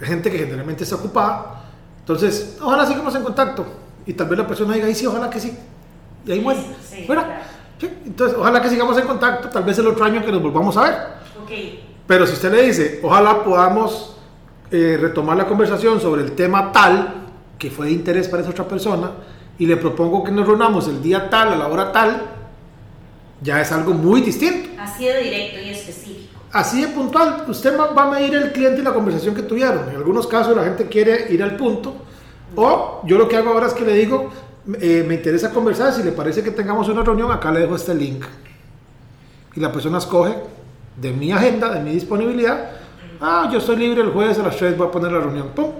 gente 0.01 0.32
que 0.32 0.38
generalmente 0.38 0.84
está 0.84 0.96
ocupada, 0.96 1.63
entonces, 2.00 2.58
ojalá 2.62 2.86
sigamos 2.86 3.13
en 3.16 3.24
contacto. 3.24 3.66
Y 4.06 4.13
tal 4.13 4.30
vez 4.30 4.39
la 4.39 4.48
persona 4.48 4.74
diga, 4.74 4.89
y 4.89 4.96
sí, 4.96 5.06
ojalá 5.06 5.30
que 5.30 5.39
sí. 5.39 5.56
Y 6.25 6.32
ahí 6.32 6.39
muere. 6.39 6.62
Sí, 6.88 7.04
claro. 7.06 7.28
Sí, 7.80 7.90
entonces, 8.06 8.38
ojalá 8.38 8.62
que 8.62 8.70
sigamos 8.70 8.98
en 8.98 9.08
contacto, 9.08 9.50
tal 9.50 9.64
vez 9.64 9.80
el 9.80 9.88
otro 9.88 10.04
año 10.04 10.24
que 10.24 10.32
nos 10.32 10.42
volvamos 10.42 10.76
a 10.76 10.82
ver. 10.84 10.96
Okay. 11.44 11.86
Pero 12.06 12.28
si 12.28 12.34
usted 12.34 12.52
le 12.52 12.64
dice, 12.64 13.00
ojalá 13.02 13.44
podamos 13.44 14.18
eh, 14.72 14.98
retomar 15.00 15.38
la 15.38 15.48
conversación 15.48 16.02
sobre 16.02 16.24
el 16.24 16.34
tema 16.34 16.72
tal, 16.72 17.28
que 17.58 17.72
fue 17.72 17.88
de 17.88 17.94
interés 17.94 18.28
para 18.28 18.42
esa 18.42 18.52
otra 18.52 18.68
persona, 18.68 19.12
y 19.58 19.66
le 19.66 19.78
propongo 19.78 20.24
que 20.24 20.32
nos 20.32 20.46
reunamos 20.46 20.88
el 20.88 21.02
día 21.02 21.30
tal, 21.30 21.54
a 21.54 21.56
la 21.56 21.68
hora 21.68 21.92
tal, 21.92 22.22
ya 23.42 23.62
es 23.62 23.72
algo 23.72 23.94
muy 23.94 24.22
distinto. 24.22 24.70
Así 24.80 25.06
de 25.06 25.24
directo 25.24 25.60
y 25.60 25.70
específico. 25.70 26.40
Así 26.52 26.82
de 26.82 26.88
puntual, 26.90 27.46
usted 27.48 27.78
va 27.78 28.04
a 28.04 28.12
medir 28.12 28.34
el 28.36 28.52
cliente 28.52 28.82
y 28.82 28.84
la 28.84 28.94
conversación 28.94 29.36
que 29.36 29.44
tuvieron. 29.44 29.90
En 29.90 29.96
algunos 29.96 30.28
casos 30.28 30.56
la 30.56 30.64
gente 30.64 30.88
quiere 30.88 31.32
ir 31.32 31.44
al 31.44 31.56
punto, 31.56 31.96
o 32.56 33.02
yo 33.06 33.18
lo 33.18 33.28
que 33.28 33.38
hago 33.38 33.52
ahora 33.52 33.68
es 33.68 33.74
que 33.74 33.86
le 33.86 33.94
digo, 33.94 34.32
eh, 34.80 35.04
me 35.08 35.16
interesa 35.16 35.52
conversar, 35.52 35.94
si 35.94 36.04
le 36.04 36.12
parece 36.12 36.44
que 36.44 36.52
tengamos 36.52 36.88
una 36.90 37.04
reunión, 37.04 37.32
acá 37.32 37.52
le 37.52 37.62
dejo 37.62 37.76
este 37.76 37.96
link. 37.96 38.26
Y 39.56 39.60
la 39.60 39.72
persona 39.72 39.98
escoge 39.98 40.36
de 40.96 41.12
mi 41.12 41.32
agenda, 41.32 41.70
de 41.70 41.80
mi 41.80 41.92
disponibilidad, 41.92 42.72
ah, 43.22 43.50
yo 43.52 43.60
estoy 43.60 43.78
libre 43.78 44.02
el 44.02 44.12
jueves 44.12 44.38
a 44.40 44.44
las 44.44 44.58
3, 44.58 44.78
voy 44.78 44.88
a 44.88 44.92
poner 44.92 45.12
la 45.12 45.20
reunión, 45.20 45.50
pum, 45.56 45.72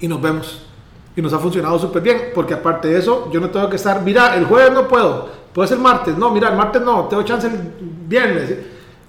y 0.00 0.08
nos 0.08 0.20
vemos. 0.20 0.66
Y 1.14 1.22
nos 1.22 1.32
ha 1.32 1.38
funcionado 1.38 1.78
súper 1.78 2.02
bien, 2.02 2.22
porque 2.34 2.54
aparte 2.54 2.88
de 2.88 2.98
eso, 2.98 3.30
yo 3.30 3.40
no 3.40 3.50
tengo 3.50 3.68
que 3.68 3.76
estar, 3.76 4.02
mira, 4.02 4.36
el 4.36 4.46
jueves 4.46 4.72
no 4.72 4.88
puedo, 4.88 5.28
puede 5.52 5.68
ser 5.68 5.78
martes, 5.78 6.16
no, 6.16 6.30
mira, 6.30 6.48
el 6.48 6.56
martes 6.56 6.82
no, 6.82 7.04
tengo 7.04 7.22
chance 7.22 7.46
el 7.46 7.58
viernes. 8.06 8.54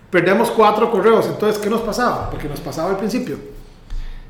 Perdemos 0.09 0.49
cuatro 0.49 0.89
correos, 0.89 1.27
entonces, 1.27 1.59
¿qué 1.59 1.69
nos 1.69 1.81
pasaba? 1.81 2.29
Porque 2.31 2.49
nos 2.49 2.59
pasaba 2.59 2.89
al 2.89 2.97
principio. 2.97 3.37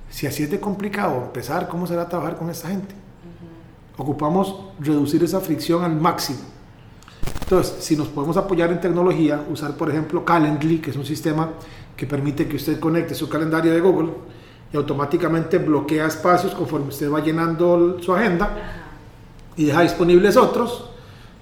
Si 0.10 0.28
así 0.28 0.44
es 0.44 0.52
de 0.52 0.60
complicado 0.60 1.16
empezar, 1.24 1.68
¿cómo 1.70 1.88
será 1.88 2.08
trabajar 2.10 2.36
con 2.36 2.50
esta 2.50 2.68
gente? 2.68 2.94
Ocupamos 4.00 4.56
reducir 4.80 5.24
esa 5.24 5.42
fricción 5.42 5.84
al 5.84 5.96
máximo. 5.96 6.40
Entonces, 7.42 7.84
si 7.84 7.96
nos 7.96 8.08
podemos 8.08 8.38
apoyar 8.38 8.72
en 8.72 8.80
tecnología, 8.80 9.44
usar 9.52 9.76
por 9.76 9.90
ejemplo 9.90 10.24
Calendly, 10.24 10.80
que 10.80 10.92
es 10.92 10.96
un 10.96 11.06
sistema 11.06 11.50
que 11.98 12.06
permite 12.06 12.48
que 12.48 12.56
usted 12.56 12.80
conecte 12.80 13.14
su 13.14 13.28
calendario 13.28 13.74
de 13.74 13.82
Google 13.82 14.12
y 14.72 14.78
automáticamente 14.78 15.58
bloquea 15.58 16.08
espacios 16.08 16.54
conforme 16.54 16.88
usted 16.88 17.12
va 17.12 17.20
llenando 17.20 17.98
su 18.02 18.14
agenda 18.14 18.56
y 19.58 19.66
deja 19.66 19.82
disponibles 19.82 20.38
otros. 20.38 20.86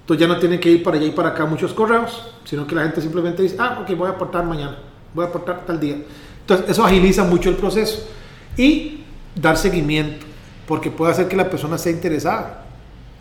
Entonces 0.00 0.26
ya 0.26 0.32
no 0.32 0.40
tiene 0.40 0.58
que 0.58 0.70
ir 0.70 0.82
para 0.82 0.96
allá 0.96 1.06
y 1.06 1.12
para 1.12 1.28
acá 1.28 1.44
muchos 1.44 1.72
correos, 1.74 2.34
sino 2.44 2.66
que 2.66 2.74
la 2.74 2.82
gente 2.82 3.00
simplemente 3.00 3.42
dice, 3.42 3.56
ah, 3.58 3.78
ok, 3.82 3.96
voy 3.96 4.08
a 4.08 4.12
aportar 4.12 4.44
mañana, 4.44 4.78
voy 5.14 5.26
a 5.26 5.28
aportar 5.28 5.64
tal 5.64 5.78
día. 5.78 6.02
Entonces 6.40 6.70
eso 6.70 6.84
agiliza 6.84 7.22
mucho 7.24 7.50
el 7.50 7.56
proceso. 7.56 8.08
Y 8.56 9.04
dar 9.36 9.56
seguimiento, 9.56 10.26
porque 10.68 10.90
puede 10.90 11.12
hacer 11.12 11.26
que 11.26 11.34
la 11.34 11.50
persona 11.50 11.74
esté 11.76 11.90
interesada 11.90 12.68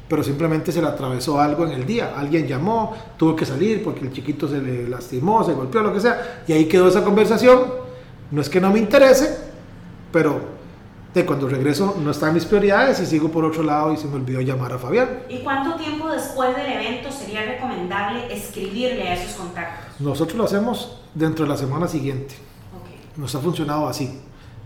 pero 0.08 0.24
simplemente 0.24 0.72
se 0.72 0.82
le 0.82 0.88
atravesó 0.88 1.40
algo 1.40 1.66
en 1.66 1.74
el 1.74 1.86
día. 1.86 2.14
Alguien 2.16 2.48
llamó, 2.48 2.96
tuvo 3.18 3.36
que 3.36 3.46
salir 3.46 3.84
porque 3.84 4.06
el 4.06 4.14
chiquito 4.14 4.48
se 4.48 4.60
le 4.60 4.88
lastimó, 4.88 5.44
se 5.44 5.54
golpeó, 5.54 5.82
lo 5.82 5.94
que 5.94 6.00
sea, 6.00 6.44
y 6.48 6.54
ahí 6.54 6.66
quedó 6.66 6.88
esa 6.88 7.04
conversación. 7.04 7.64
No 8.32 8.42
es 8.42 8.50
que 8.50 8.62
no 8.62 8.72
me 8.72 8.80
interese, 8.80 9.38
pero 10.12 10.58
de 11.14 11.26
cuando 11.26 11.48
regreso 11.48 11.96
no 12.02 12.12
está 12.12 12.28
en 12.28 12.36
mis 12.36 12.46
prioridades 12.46 13.00
y 13.00 13.06
sigo 13.06 13.30
por 13.30 13.44
otro 13.44 13.64
lado 13.64 13.92
y 13.92 13.98
se 13.98 14.08
me 14.08 14.16
olvidó 14.16 14.40
llamar 14.42 14.74
a 14.74 14.78
Fabián. 14.78 15.24
¿Y 15.30 15.40
cuánto 15.40 15.76
tiempo 15.76 16.10
después 16.10 16.56
del 16.56 16.72
evento 16.72 17.12
sería 17.12 17.44
recomendable 17.44 18.34
escribirle 18.34 19.10
a 19.10 19.14
esos 19.16 19.36
contactos? 19.36 20.00
Nosotros 20.00 20.38
lo 20.38 20.46
hacemos 20.46 21.02
dentro 21.16 21.46
de 21.46 21.52
la 21.52 21.58
semana 21.58 21.88
siguiente. 21.88 22.36
Okay. 22.82 23.00
Nos 23.22 23.34
ha 23.36 23.40
funcionado 23.40 23.88
así. 23.88 24.22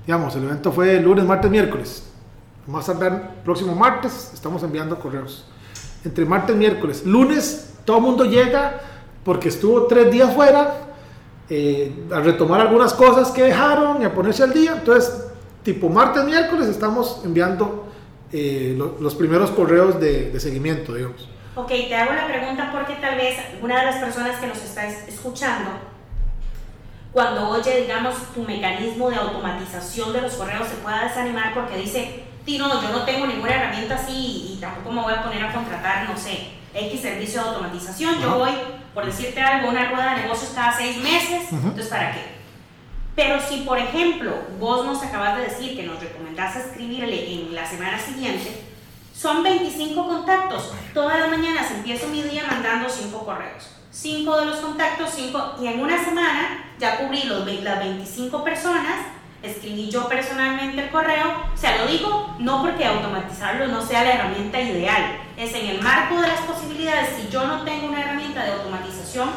Digamos, 0.05 0.35
el 0.35 0.43
evento 0.43 0.71
fue 0.71 0.99
lunes, 0.99 1.25
martes, 1.25 1.49
miércoles 1.49 2.10
más 2.67 2.85
tardar 2.85 3.43
próximo 3.43 3.75
martes 3.75 4.31
estamos 4.33 4.63
enviando 4.63 4.99
correos. 4.99 5.45
Entre 6.03 6.25
martes 6.25 6.55
y 6.55 6.59
miércoles. 6.59 7.05
Lunes 7.05 7.73
todo 7.85 7.97
el 7.97 8.03
mundo 8.03 8.25
llega 8.25 8.79
porque 9.23 9.49
estuvo 9.49 9.87
tres 9.87 10.11
días 10.11 10.33
fuera 10.33 10.73
eh, 11.49 12.07
a 12.11 12.19
retomar 12.19 12.61
algunas 12.61 12.93
cosas 12.93 13.29
que 13.31 13.43
dejaron 13.43 14.01
y 14.01 14.05
a 14.05 14.13
ponerse 14.13 14.43
al 14.43 14.53
día. 14.53 14.73
Entonces, 14.73 15.27
tipo 15.63 15.89
martes, 15.89 16.23
miércoles 16.23 16.67
estamos 16.67 17.21
enviando 17.23 17.87
eh, 18.31 18.75
los 18.77 19.15
primeros 19.15 19.51
correos 19.51 19.99
de, 19.99 20.31
de, 20.31 20.39
seguimiento, 20.39 20.93
digamos. 20.93 21.27
Ok, 21.55 21.67
te 21.67 21.95
hago 21.95 22.13
la 22.13 22.27
pregunta 22.27 22.69
porque 22.71 22.93
tal 23.01 23.17
vez 23.17 23.37
una 23.61 23.79
de 23.79 23.85
las 23.87 23.95
personas 23.97 24.39
que 24.39 24.47
nos 24.47 24.57
está 24.63 24.87
escuchando, 24.87 25.71
cuando 27.11 27.49
oye, 27.49 27.81
digamos, 27.81 28.15
tu 28.33 28.43
mecanismo 28.43 29.09
de 29.09 29.17
automatización 29.17 30.13
de 30.13 30.21
los 30.21 30.33
correos, 30.35 30.67
se 30.69 30.75
pueda 30.75 31.03
desanimar 31.03 31.53
porque 31.53 31.75
dice, 31.75 32.23
no, 32.45 32.81
yo 32.81 32.89
no 32.89 33.03
tengo 33.03 33.27
ninguna 33.27 33.55
herramienta 33.55 33.95
así 33.95 34.53
y 34.53 34.57
tampoco 34.59 34.91
me 34.91 35.01
voy 35.01 35.13
a 35.13 35.23
poner 35.23 35.43
a 35.43 35.53
contratar, 35.53 36.09
no 36.09 36.17
sé, 36.17 36.49
X 36.73 37.01
servicio 37.01 37.41
de 37.41 37.49
automatización. 37.49 38.19
Yo 38.21 38.39
voy, 38.39 38.51
por 38.93 39.05
decirte 39.05 39.41
algo, 39.41 39.69
una 39.69 39.89
rueda 39.89 40.15
de 40.15 40.21
negocios 40.23 40.51
cada 40.55 40.75
seis 40.75 40.97
meses, 40.97 41.51
entonces 41.51 41.87
¿para 41.87 42.11
qué? 42.13 42.41
Pero 43.15 43.39
si, 43.41 43.61
por 43.61 43.77
ejemplo, 43.77 44.33
vos 44.59 44.85
nos 44.85 45.03
acabas 45.03 45.37
de 45.37 45.43
decir 45.43 45.75
que 45.75 45.83
nos 45.83 45.99
recomendás 45.99 46.55
escribirle 46.55 47.33
en 47.33 47.53
la 47.53 47.65
semana 47.65 47.99
siguiente, 47.99 48.63
son 49.13 49.43
25 49.43 50.07
contactos. 50.07 50.71
Todas 50.93 51.19
las 51.19 51.29
mañanas 51.29 51.69
empiezo 51.71 52.07
mi 52.07 52.23
día 52.23 52.43
mandando 52.47 52.89
5 52.89 53.25
correos. 53.25 53.69
5 53.91 54.39
de 54.39 54.45
los 54.45 54.57
contactos, 54.57 55.09
5, 55.13 55.55
y 55.61 55.67
en 55.67 55.81
una 55.81 56.03
semana 56.03 56.73
ya 56.79 56.97
cubrí 56.97 57.23
los, 57.23 57.45
las 57.61 57.79
25 57.79 58.43
personas 58.43 58.95
escribí 59.43 59.89
yo 59.89 60.07
personalmente 60.07 60.83
el 60.83 60.89
correo, 60.89 61.27
o 61.53 61.57
sea, 61.57 61.77
lo 61.77 61.87
digo 61.87 62.35
no 62.39 62.61
porque 62.61 62.85
automatizarlo 62.85 63.67
no 63.67 63.81
sea 63.81 64.03
la 64.03 64.13
herramienta 64.13 64.59
ideal, 64.61 65.17
es 65.37 65.53
en 65.53 65.67
el 65.67 65.81
marco 65.81 66.21
de 66.21 66.27
las 66.27 66.41
posibilidades, 66.41 67.09
si 67.17 67.29
yo 67.29 67.45
no 67.45 67.63
tengo 67.63 67.87
una 67.87 68.01
herramienta 68.01 68.43
de 68.43 68.51
automatización, 68.51 69.29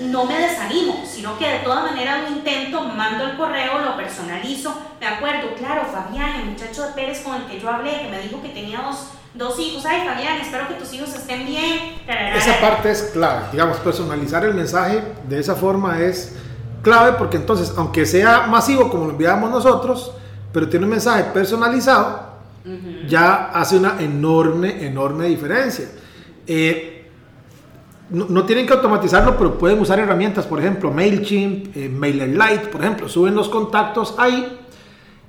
no 0.00 0.24
me 0.24 0.38
desanimo, 0.38 1.04
sino 1.06 1.38
que 1.38 1.46
de 1.46 1.58
todas 1.58 1.90
maneras 1.90 2.22
lo 2.22 2.36
intento, 2.36 2.82
mando 2.82 3.24
el 3.24 3.36
correo, 3.36 3.80
lo 3.80 3.96
personalizo, 3.96 4.74
me 4.98 5.06
acuerdo, 5.06 5.54
claro, 5.54 5.86
Fabián, 5.92 6.40
el 6.40 6.46
muchacho 6.46 6.86
de 6.86 6.92
Pérez 6.92 7.20
con 7.20 7.36
el 7.36 7.44
que 7.44 7.60
yo 7.60 7.68
hablé, 7.68 8.02
que 8.02 8.08
me 8.08 8.20
dijo 8.20 8.40
que 8.40 8.48
tenía 8.48 8.80
dos, 8.80 9.08
dos 9.34 9.58
hijos, 9.58 9.84
ay 9.84 10.06
Fabián, 10.06 10.40
espero 10.40 10.68
que 10.68 10.74
tus 10.74 10.92
hijos 10.94 11.14
estén 11.14 11.46
bien. 11.46 12.00
Esa 12.34 12.58
parte 12.60 12.90
es 12.90 13.10
clave, 13.12 13.46
digamos, 13.52 13.76
personalizar 13.78 14.44
el 14.44 14.54
mensaje 14.54 15.02
de 15.28 15.38
esa 15.38 15.54
forma 15.54 16.00
es 16.00 16.34
clave 16.82 17.16
porque 17.18 17.36
entonces, 17.36 17.74
aunque 17.76 18.06
sea 18.06 18.46
masivo 18.46 18.88
como 18.88 19.06
lo 19.06 19.10
enviamos 19.10 19.50
nosotros, 19.50 20.12
pero 20.52 20.68
tiene 20.68 20.84
un 20.86 20.90
mensaje 20.90 21.24
personalizado, 21.32 22.30
ya 23.08 23.50
hace 23.52 23.76
una 23.76 24.00
enorme, 24.00 24.86
enorme 24.86 25.26
diferencia. 25.26 25.88
Eh, 26.46 27.08
no, 28.10 28.44
tienen 28.44 28.66
que 28.66 28.72
automatizarlo, 28.72 29.36
pero 29.36 29.56
pueden 29.56 29.78
usar 29.78 30.00
herramientas, 30.00 30.44
por 30.44 30.58
ejemplo, 30.58 30.90
MailChimp, 30.90 31.76
eh, 31.76 31.88
MailerLite, 31.88 32.66
por 32.66 32.80
ejemplo, 32.80 33.08
suben 33.08 33.36
los 33.36 33.48
contactos 33.48 34.16
ahí 34.18 34.58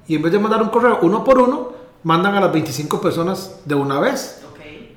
y 0.08 0.16
en 0.16 0.22
vez 0.22 0.32
de 0.32 0.40
mandar 0.40 0.62
un 0.64 0.70
correo 0.70 1.00
uno 1.04 1.24
por 1.24 1.40
uno, 1.40 1.74
mandan 2.04 2.34
a 2.36 2.42
las 2.42 2.52
25 2.52 3.00
personas 3.00 3.62
de 3.66 3.76
una 3.76 4.00
vez. 4.00 4.44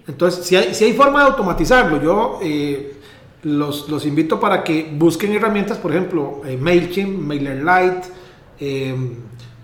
Entonces, 0.07 0.45
si 0.45 0.57
hay, 0.57 0.75
si 0.75 0.85
hay 0.85 0.93
forma 0.93 1.21
de 1.21 1.31
automatizarlo, 1.31 2.03
yo 2.03 2.39
eh, 2.43 3.01
los, 3.45 3.89
los, 3.89 4.07
invito 4.07 4.41
para 4.41 4.65
que 4.65 4.91
busquen 4.97 5.33
herramientas, 5.33 5.77
por 5.79 5.93
ejemplo, 5.93 6.41
eh, 6.47 6.57
MailChimp, 6.57 7.19
MailerLite, 7.21 8.09
eh, 8.59 9.17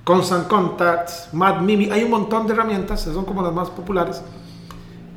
Constant 0.04 0.48
Contacts, 0.48 1.30
MadMimi. 1.32 1.90
Hay 1.90 2.04
un 2.04 2.10
montón 2.10 2.46
de 2.46 2.52
herramientas, 2.52 3.02
son 3.02 3.24
como 3.24 3.42
las 3.42 3.52
más 3.52 3.70
populares, 3.70 4.22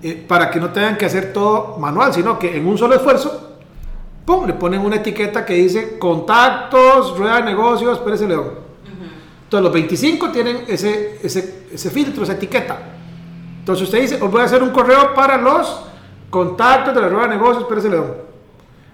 eh, 0.02 0.26
para 0.28 0.50
que 0.50 0.60
no 0.60 0.70
tengan 0.70 0.98
que 0.98 1.06
hacer 1.06 1.34
todo 1.34 1.78
manual, 1.78 2.14
sino 2.14 2.40
que 2.40 2.56
en 2.56 2.66
un 2.66 2.78
solo 2.78 2.96
esfuerzo, 2.96 3.58
¡pum! 4.26 4.46
le 4.46 4.54
ponen 4.54 4.80
una 4.80 4.96
etiqueta 4.96 5.46
que 5.46 5.56
dice 5.56 6.00
contactos, 6.00 7.18
rueda 7.18 7.38
de 7.38 7.44
negocios, 7.44 8.00
Pérez 8.00 8.22
León. 8.22 8.64
Entonces 9.44 9.64
los 9.64 9.74
25 9.74 10.32
tienen 10.32 10.64
ese, 10.68 11.20
ese, 11.22 11.68
ese 11.72 11.90
filtro, 11.90 12.24
esa 12.24 12.34
etiqueta. 12.34 12.80
Entonces 13.60 13.84
usted 13.84 14.02
dice, 14.02 14.16
os 14.22 14.32
voy 14.32 14.42
a 14.42 14.46
hacer 14.46 14.64
un 14.64 14.70
correo 14.70 15.14
para 15.14 15.38
los 15.38 15.82
contactos 16.30 16.96
de 16.96 17.02
la 17.02 17.10
rueda 17.10 17.28
de 17.28 17.36
negocios, 17.36 17.66
Pérez 17.66 17.86
León 17.86 18.33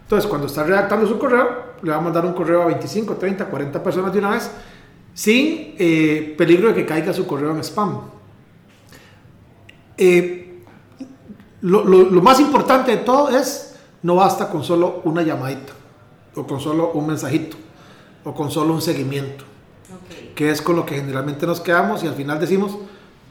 entonces, 0.10 0.28
cuando 0.28 0.48
está 0.48 0.64
redactando 0.64 1.08
su 1.08 1.20
correo, 1.20 1.76
le 1.84 1.92
va 1.92 1.98
a 1.98 2.02
mandar 2.02 2.26
un 2.26 2.34
correo 2.34 2.64
a 2.64 2.66
25, 2.66 3.18
30, 3.18 3.46
40 3.46 3.84
personas 3.84 4.12
de 4.12 4.18
una 4.18 4.32
vez, 4.32 4.50
sin 5.14 5.76
eh, 5.78 6.34
peligro 6.36 6.70
de 6.70 6.74
que 6.74 6.84
caiga 6.84 7.14
su 7.14 7.28
correo 7.28 7.52
en 7.52 7.60
spam. 7.60 8.00
Eh, 9.96 10.64
lo, 11.62 11.84
más 12.24 12.40
importante 12.40 12.90
de 12.90 12.98
todo 12.98 13.30
es, 13.30 13.76
no 14.02 14.16
basta 14.16 14.50
con 14.50 14.64
solo 14.64 15.02
una 15.04 15.22
llamadita, 15.22 15.74
o 16.34 16.48
con 16.48 16.60
solo 16.60 16.90
un 16.94 17.06
mensajito, 17.06 17.56
o 18.24 18.34
con 18.34 18.50
solo 18.50 18.74
un 18.74 18.82
seguimiento, 18.82 19.44
que 20.34 20.50
es 20.50 20.60
con 20.60 20.76
lo 20.76 20.88
que 20.88 20.96
generalmente 20.96 21.46
nos 21.46 21.62
quedamos 21.62 22.04
y 22.04 22.08
al 22.08 22.16
final 22.16 22.40
decimos, 22.40 22.76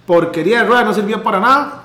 porquería 0.07 0.63
de 0.63 0.69
rueda, 0.69 0.85
no 0.85 0.95
sirvió 0.95 1.25
para 1.25 1.41
nada, 1.41 1.83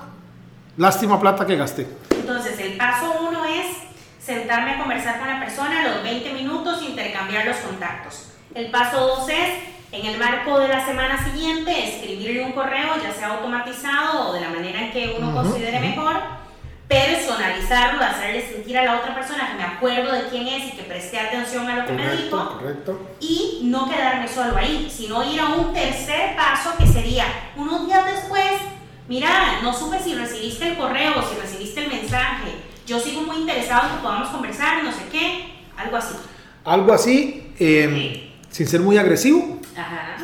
lástima 0.76 1.18
plata 1.18 1.44
que 1.44 1.56
gasté. 1.56 1.88
Entonces, 2.10 2.56
el 2.60 2.76
paso 2.76 3.06
uno 3.28 3.44
es 3.44 3.84
sentarme 4.24 4.72
a 4.72 4.78
conversar 4.78 5.18
con 5.18 5.28
la 5.28 5.40
persona 5.40 5.88
los 5.88 6.02
20 6.02 6.32
minutos, 6.32 6.82
intercambiar 6.82 7.46
los 7.46 7.56
contactos. 7.58 8.28
El 8.54 8.70
paso 8.70 9.06
2 9.18 9.28
es, 9.28 9.50
en 9.92 10.06
el 10.06 10.18
marco 10.18 10.58
de 10.58 10.68
la 10.68 10.84
semana 10.84 11.22
siguiente, 11.22 11.96
escribirle 11.96 12.44
un 12.44 12.52
correo, 12.52 12.94
ya 13.02 13.12
sea 13.12 13.34
automatizado 13.34 14.30
o 14.30 14.32
de 14.32 14.40
la 14.40 14.48
manera 14.48 14.80
en 14.80 14.92
que 14.92 15.16
uno 15.18 15.34
considere 15.34 15.78
mejor, 15.78 16.16
personalizarlo, 16.88 18.02
hacerle 18.02 18.46
sentir 18.46 18.78
a 18.78 18.84
la 18.84 18.98
otra 18.98 19.14
persona 19.14 19.48
que 19.48 19.54
me 19.54 19.64
acuerdo 19.64 20.12
de 20.12 20.28
quién 20.28 20.46
es 20.46 20.68
y 20.68 20.76
que 20.76 20.82
presté 20.84 21.18
atención 21.18 21.68
a 21.68 21.76
lo 21.76 21.86
que 21.86 21.92
me 21.92 22.16
dijo. 22.16 22.60
Y 23.20 23.60
no 23.64 23.90
quedarme 23.90 24.28
solo 24.28 24.56
ahí, 24.56 24.90
sino 24.90 25.22
ir 25.24 25.40
a 25.40 25.46
un 25.46 25.72
tercer 25.72 26.36
paso 26.36 26.76
que 26.78 26.86
sería 26.86 27.24
unos 27.56 27.86
días 27.86 28.04
después, 28.04 28.52
mira, 29.08 29.60
no 29.62 29.72
supe 29.72 29.98
si 29.98 30.14
recibiste 30.14 30.68
el 30.68 30.76
correo, 30.76 31.14
si 31.22 31.40
recibiste 31.40 31.84
el 31.84 31.88
mensaje 31.88 32.43
yo 32.86 33.00
sigo 33.00 33.22
muy 33.22 33.36
interesado 33.36 33.88
en 33.88 33.96
que 33.96 34.02
podamos 34.02 34.28
conversar, 34.28 34.84
no 34.84 34.92
sé 34.92 35.04
qué, 35.10 35.54
algo 35.76 35.96
así. 35.96 36.14
Algo 36.64 36.92
así, 36.92 37.52
em, 37.58 38.30
sin 38.50 38.66
ser 38.66 38.80
muy 38.80 38.98
agresivo, 38.98 39.58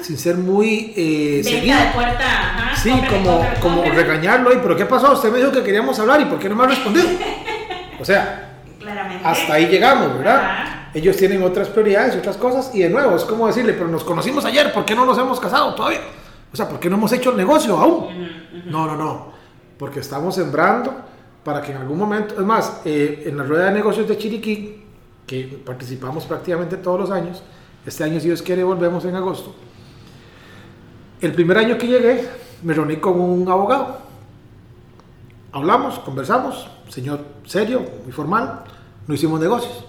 sin 0.03 0.19
ser 0.19 0.37
muy 0.37 0.93
eh, 0.97 1.43
seguido. 1.45 1.79
de 1.79 1.87
puerta, 1.87 2.25
ajá, 2.25 2.77
Sí, 2.77 2.91
como, 3.11 3.45
como 3.61 3.83
regañarlo, 3.83 4.53
y 4.53 4.59
pero 4.59 4.77
¿qué 4.77 4.87
pasó? 4.87 5.13
Usted 5.13 5.31
me 5.31 5.39
dijo 5.39 5.53
que 5.53 5.63
queríamos 5.63 5.99
hablar 5.99 6.21
y 6.21 6.25
¿por 6.27 6.39
qué 6.39 6.49
no 6.49 6.57
me 6.57 6.65
ha 6.65 6.67
respondido? 6.69 7.07
o 8.01 8.05
sea, 8.05 8.61
hasta 9.25 9.55
ahí 9.55 9.67
llegamos, 9.67 10.17
¿verdad? 10.17 10.89
Ellos 10.95 11.17
tienen 11.17 11.43
otras 11.43 11.69
prioridades 11.69 12.15
y 12.15 12.19
otras 12.19 12.37
cosas, 12.37 12.71
y 12.75 12.81
de 12.81 12.91
nuevo, 12.91 13.17
es 13.17 13.25
como 13.25 13.47
decirle, 13.47 13.75
pero 13.75 13.89
nos 13.89 14.05
conocimos 14.05 14.45
ayer, 14.45 14.73
¿por 14.73 14.85
qué 14.85 14.95
no 14.95 15.05
nos 15.05 15.19
hemos 15.19 15.39
casado 15.39 15.75
todavía? 15.75 16.01
O 16.53 16.57
sea, 16.57 16.69
¿por 16.69 16.81
qué 16.81 16.91
no 16.91 16.97
hemos 16.97 17.13
hecho 17.13 17.31
el 17.31 17.37
negocio 17.37 17.77
aún? 17.77 18.29
No, 18.67 18.87
no, 18.87 18.97
no, 18.97 19.33
porque 19.79 20.01
estamos 20.01 20.35
sembrando 20.35 21.10
para 21.51 21.63
que 21.63 21.73
en 21.73 21.79
algún 21.79 21.99
momento, 21.99 22.35
es 22.35 22.47
más, 22.47 22.81
eh, 22.85 23.25
en 23.27 23.37
la 23.37 23.43
rueda 23.43 23.65
de 23.65 23.73
negocios 23.73 24.07
de 24.07 24.17
Chiriquí, 24.17 24.85
que 25.27 25.61
participamos 25.67 26.25
prácticamente 26.25 26.77
todos 26.77 27.01
los 27.01 27.11
años, 27.11 27.43
este 27.85 28.05
año 28.05 28.21
si 28.21 28.27
Dios 28.27 28.41
quiere 28.41 28.63
volvemos 28.63 29.05
en 29.05 29.17
agosto, 29.17 29.53
el 31.21 31.33
primer 31.33 31.59
año 31.59 31.77
que 31.77 31.89
llegué 31.89 32.29
me 32.63 32.73
reuní 32.73 32.99
con 32.99 33.21
un 33.21 33.49
abogado 33.49 33.99
hablamos, 35.51 35.99
conversamos, 35.99 36.69
señor 36.89 37.25
serio, 37.45 37.83
muy 38.05 38.13
formal, 38.13 38.63
no 39.09 39.15
hicimos 39.15 39.41
negocios. 39.41 39.85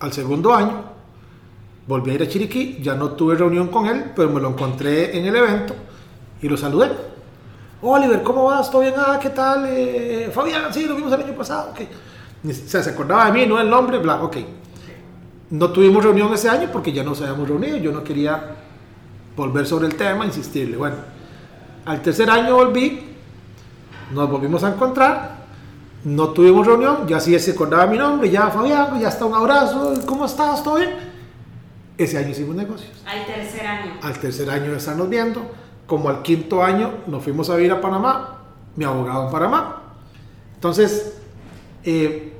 Al 0.00 0.14
segundo 0.14 0.54
año 0.54 0.82
volví 1.86 2.12
a 2.12 2.14
ir 2.14 2.22
a 2.22 2.28
Chiriquí, 2.28 2.78
ya 2.80 2.94
no 2.94 3.10
tuve 3.10 3.34
reunión 3.34 3.68
con 3.68 3.86
él, 3.86 4.12
pero 4.16 4.30
me 4.30 4.40
lo 4.40 4.48
encontré 4.48 5.18
en 5.18 5.26
el 5.26 5.36
evento 5.36 5.74
y 6.40 6.48
lo 6.48 6.56
saludé. 6.56 7.15
Oliver, 7.90 8.22
¿cómo 8.22 8.44
vas? 8.44 8.70
¿Todo 8.70 8.82
bien? 8.82 8.94
Ah, 8.96 9.18
¿qué 9.20 9.30
tal? 9.30 9.66
Eh, 9.68 10.30
Fabián, 10.32 10.72
sí, 10.72 10.86
lo 10.86 10.96
vimos 10.96 11.12
el 11.12 11.22
año 11.22 11.34
pasado. 11.34 11.70
Okay. 11.70 11.88
O 12.48 12.52
sea, 12.52 12.82
se 12.82 12.90
acordaba 12.90 13.26
de 13.26 13.32
mí, 13.32 13.46
no 13.46 13.60
el 13.60 13.68
nombre, 13.68 13.98
bla, 13.98 14.22
ok. 14.22 14.36
No 15.50 15.70
tuvimos 15.70 16.02
reunión 16.02 16.32
ese 16.34 16.48
año 16.48 16.68
porque 16.72 16.92
ya 16.92 17.02
nos 17.02 17.20
habíamos 17.22 17.48
reunido, 17.48 17.76
yo 17.76 17.92
no 17.92 18.02
quería 18.02 18.56
volver 19.36 19.66
sobre 19.66 19.86
el 19.86 19.94
tema, 19.94 20.24
insistirle. 20.24 20.76
Bueno, 20.76 20.96
al 21.84 22.02
tercer 22.02 22.28
año 22.28 22.56
volví, 22.56 23.16
nos 24.12 24.30
volvimos 24.30 24.64
a 24.64 24.72
encontrar, 24.72 25.36
no 26.04 26.30
tuvimos 26.30 26.66
reunión, 26.66 27.06
ya 27.06 27.20
sí 27.20 27.38
se 27.38 27.52
acordaba 27.52 27.86
mi 27.86 27.98
nombre, 27.98 28.30
ya 28.30 28.48
Fabián, 28.48 28.98
ya 28.98 29.08
está 29.08 29.24
un 29.24 29.34
abrazo, 29.34 29.94
¿cómo 30.06 30.26
estás? 30.26 30.62
¿Todo 30.62 30.76
bien? 30.76 30.90
Ese 31.96 32.18
año 32.18 32.30
hicimos 32.30 32.56
negocios. 32.56 32.92
Al 33.06 33.24
tercer 33.24 33.66
año. 33.66 33.92
Al 34.02 34.18
tercer 34.18 34.50
año 34.50 34.70
de 34.72 34.76
estarnos 34.76 35.08
viendo, 35.08 35.48
como 35.86 36.08
al 36.08 36.22
quinto 36.22 36.62
año 36.62 36.90
nos 37.06 37.22
fuimos 37.22 37.48
a 37.50 37.56
vivir 37.56 37.72
a 37.72 37.80
Panamá, 37.80 38.38
mi 38.74 38.84
abogado 38.84 39.26
en 39.26 39.32
Panamá. 39.32 39.82
Entonces, 40.54 41.18
eh, 41.84 42.32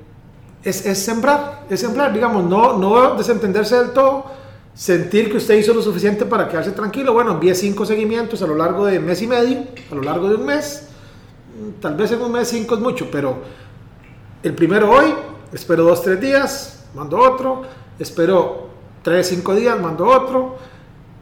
es, 0.64 0.84
es, 0.84 1.04
sembrar, 1.04 1.64
es 1.70 1.80
sembrar, 1.80 2.12
digamos, 2.12 2.44
no, 2.44 2.76
no 2.76 3.14
desentenderse 3.14 3.76
del 3.76 3.92
todo, 3.92 4.24
sentir 4.74 5.30
que 5.30 5.36
usted 5.36 5.54
hizo 5.54 5.72
lo 5.72 5.80
suficiente 5.80 6.24
para 6.24 6.48
quedarse 6.48 6.72
tranquilo. 6.72 7.12
Bueno, 7.12 7.32
envié 7.32 7.54
cinco 7.54 7.86
seguimientos 7.86 8.42
a 8.42 8.46
lo 8.46 8.56
largo 8.56 8.84
de 8.84 8.98
mes 8.98 9.22
y 9.22 9.26
medio, 9.26 9.64
a 9.90 9.94
lo 9.94 10.02
largo 10.02 10.28
de 10.28 10.34
un 10.34 10.44
mes. 10.44 10.88
Tal 11.80 11.94
vez 11.94 12.12
en 12.12 12.20
un 12.20 12.32
mes 12.32 12.48
cinco 12.48 12.74
es 12.74 12.80
mucho, 12.80 13.08
pero 13.10 13.38
el 14.42 14.54
primero 14.54 14.90
hoy, 14.90 15.14
espero 15.52 15.84
dos, 15.84 16.02
tres 16.02 16.20
días, 16.20 16.84
mando 16.94 17.18
otro, 17.18 17.62
espero 17.98 18.68
tres, 19.02 19.28
cinco 19.28 19.54
días, 19.54 19.80
mando 19.80 20.06
otro, 20.06 20.56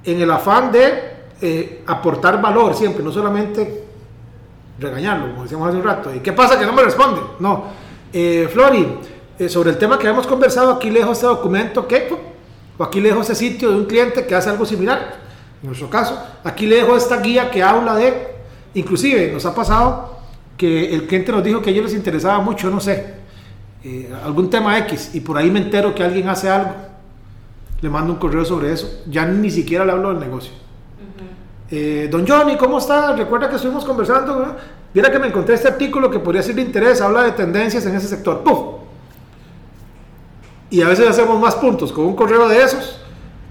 en 0.04 0.20
el 0.20 0.30
afán 0.30 0.72
de 0.72 1.13
eh, 1.40 1.82
aportar 1.86 2.40
valor 2.40 2.74
siempre, 2.74 3.02
no 3.02 3.12
solamente 3.12 3.84
regañarlo, 4.78 5.30
como 5.30 5.42
decíamos 5.42 5.68
hace 5.68 5.78
un 5.78 5.84
rato. 5.84 6.14
¿Y 6.14 6.20
qué 6.20 6.32
pasa 6.32 6.58
que 6.58 6.66
no 6.66 6.72
me 6.72 6.82
responde? 6.82 7.20
No. 7.40 7.64
Eh, 8.12 8.48
Flori, 8.52 8.86
eh, 9.38 9.48
sobre 9.48 9.70
el 9.70 9.78
tema 9.78 9.98
que 9.98 10.08
hemos 10.08 10.26
conversado, 10.26 10.72
aquí 10.72 10.90
lejos 10.90 11.18
este 11.18 11.26
documento, 11.26 11.86
¿qué? 11.86 12.08
O 12.76 12.84
aquí 12.84 13.00
le 13.00 13.08
dejo 13.10 13.22
ese 13.22 13.34
sitio 13.34 13.70
de 13.70 13.76
un 13.76 13.84
cliente 13.86 14.26
que 14.26 14.34
hace 14.34 14.50
algo 14.50 14.64
similar, 14.66 15.16
en 15.62 15.66
nuestro 15.66 15.90
caso. 15.90 16.18
Aquí 16.42 16.66
le 16.66 16.76
dejo 16.76 16.96
esta 16.96 17.20
guía 17.20 17.50
que 17.50 17.62
habla 17.62 17.94
de, 17.96 18.34
inclusive 18.74 19.32
nos 19.32 19.44
ha 19.46 19.54
pasado 19.54 20.18
que 20.56 20.94
el 20.94 21.06
cliente 21.06 21.32
nos 21.32 21.42
dijo 21.42 21.60
que 21.60 21.70
a 21.70 21.72
ellos 21.72 21.84
les 21.84 21.94
interesaba 21.94 22.38
mucho, 22.38 22.70
no 22.70 22.80
sé, 22.80 23.14
algún 24.24 24.48
tema 24.48 24.78
X, 24.78 25.10
y 25.14 25.20
por 25.20 25.36
ahí 25.36 25.50
me 25.50 25.60
entero 25.60 25.94
que 25.94 26.02
alguien 26.02 26.28
hace 26.28 26.48
algo. 26.48 26.74
Le 27.80 27.90
mando 27.90 28.14
un 28.14 28.18
correo 28.18 28.44
sobre 28.46 28.72
eso. 28.72 29.02
Ya 29.06 29.26
ni 29.26 29.50
siquiera 29.50 29.84
le 29.84 29.92
hablo 29.92 30.08
del 30.08 30.20
negocio. 30.20 30.52
Eh, 31.76 32.06
don 32.08 32.24
Johnny, 32.24 32.56
¿cómo 32.56 32.78
está? 32.78 33.16
Recuerda 33.16 33.48
que 33.48 33.56
estuvimos 33.56 33.84
conversando. 33.84 34.54
Mira 34.92 35.10
que 35.10 35.18
me 35.18 35.26
encontré 35.26 35.56
este 35.56 35.66
artículo 35.66 36.08
que 36.08 36.20
podría 36.20 36.40
ser 36.40 36.54
de 36.54 36.62
interés, 36.62 37.00
habla 37.00 37.24
de 37.24 37.32
tendencias 37.32 37.84
en 37.86 37.96
ese 37.96 38.06
sector. 38.06 38.44
¡Puf! 38.44 38.80
Y 40.70 40.82
a 40.82 40.88
veces 40.88 41.08
hacemos 41.08 41.40
más 41.40 41.56
puntos 41.56 41.90
con 41.90 42.04
un 42.04 42.14
correo 42.14 42.48
de 42.48 42.62
esos 42.62 43.00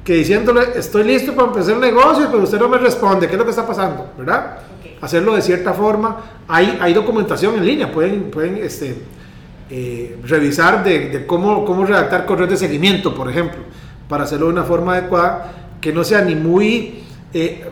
que 0.06 0.14
diciéndole, 0.14 0.62
estoy 0.76 1.04
listo 1.04 1.34
para 1.34 1.50
empezar 1.50 1.74
el 1.74 1.82
negocio, 1.82 2.28
pero 2.32 2.44
usted 2.44 2.60
no 2.60 2.70
me 2.70 2.78
responde, 2.78 3.28
¿qué 3.28 3.34
es 3.34 3.40
lo 3.40 3.44
que 3.44 3.50
está 3.50 3.68
pasando? 3.68 4.12
¿Verdad? 4.18 4.60
Hacerlo 5.02 5.36
de 5.36 5.42
cierta 5.42 5.74
forma. 5.74 6.18
Hay, 6.48 6.78
hay 6.80 6.94
documentación 6.94 7.56
en 7.56 7.66
línea, 7.66 7.92
pueden, 7.92 8.32
pueden 8.32 8.56
este, 8.58 8.96
eh, 9.70 10.18
revisar 10.24 10.82
de, 10.82 11.26
cómo, 11.28 11.66
cómo 11.66 11.86
redactar 11.86 12.26
correos 12.26 12.52
de 12.52 12.58
seguimiento, 12.58 13.14
por 13.14 13.30
ejemplo, 13.30 13.60
para 14.08 14.24
hacerlo 14.24 14.46
de 14.46 14.54
una 14.54 14.64
forma 14.64 14.94
adecuada, 14.94 15.52
que 15.82 15.92
no 15.92 16.06
sea 16.06 16.22
ni 16.22 16.36
muy 16.36 17.04
eh, 17.34 17.66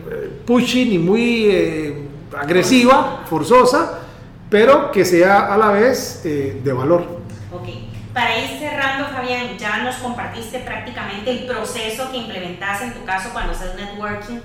pushy, 0.46 0.84
ni 0.86 0.98
muy 0.98 1.46
eh, 1.50 2.08
agresiva, 2.36 3.24
forzosa, 3.28 4.00
pero 4.50 4.90
que 4.92 5.04
sea 5.04 5.52
a 5.52 5.56
la 5.56 5.68
vez 5.68 6.22
de 6.22 6.72
valor. 6.72 7.22
Okay. 7.50 7.88
Para 8.12 8.38
ir 8.38 8.58
cerrando, 8.58 9.08
Fabián, 9.08 9.56
ya 9.56 9.78
nos 9.78 9.96
compartiste 9.96 10.58
prácticamente 10.58 11.30
el 11.30 11.46
proceso 11.46 12.10
que 12.10 12.18
implementaste 12.18 12.84
en 12.84 12.92
tu 12.92 13.04
caso 13.04 13.30
cuando 13.32 13.52
haces 13.52 13.74
networking 13.74 14.40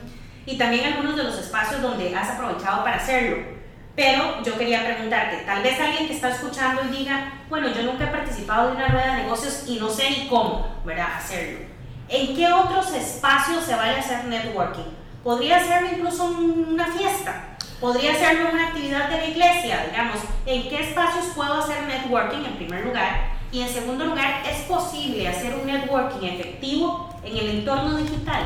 y 0.46 0.58
también 0.58 0.86
algunos 0.94 1.18
de 1.18 1.26
los 1.26 1.38
espacios 1.38 1.82
donde 1.82 2.16
has 2.16 2.30
aprovechado 2.30 2.86
para 2.86 2.96
hacerlo. 2.96 3.58
Pero 3.94 4.42
yo 4.44 4.58
quería 4.58 4.86
preguntarte, 4.86 5.44
tal 5.46 5.64
vez 5.64 5.78
alguien 5.82 6.08
que 6.08 6.14
está 6.14 6.30
escuchando 6.30 6.84
y 6.86 6.98
diga, 6.98 7.34
bueno, 7.50 7.68
yo 7.68 7.84
nunca 7.84 8.06
he 8.06 8.08
participado 8.08 8.70
de 8.70 8.76
una 8.78 8.88
rueda 8.88 9.16
de 9.16 9.24
negocios 9.24 9.64
y 9.68 9.80
no 9.80 9.90
sé 9.90 10.10
ni 10.12 10.28
cómo, 10.28 10.82
¿verdad? 10.86 11.18
Hacerlo. 11.18 11.60
¿En 12.08 12.36
qué 12.36 12.48
otros 12.48 12.94
espacios 12.94 13.66
se 13.66 13.76
vale 13.76 14.00
hacer 14.00 14.24
networking? 14.26 14.94
Podría 15.24 15.64
ser 15.64 15.94
incluso 15.94 16.26
una 16.26 16.88
fiesta, 16.88 17.58
podría 17.82 18.16
ser 18.16 18.46
una 18.52 18.68
actividad 18.68 19.10
de 19.10 19.18
la 19.18 19.26
iglesia, 19.28 19.86
digamos. 19.90 20.18
¿En 20.46 20.70
qué 20.70 20.82
espacios 20.90 21.26
puedo 21.36 21.54
hacer 21.54 21.84
networking 21.84 22.46
en 22.46 22.56
primer 22.56 22.86
lugar? 22.86 23.38
Y 23.52 23.62
en 23.62 23.70
segundo 23.70 24.06
lugar, 24.06 24.44
¿es 24.50 24.64
posible 24.64 25.28
hacer 25.28 25.56
un 25.56 25.68
networking 25.68 26.26
efectivo 26.28 27.10
en 27.24 27.38
el 27.38 27.50
entorno 27.60 27.98
digital? 27.98 28.44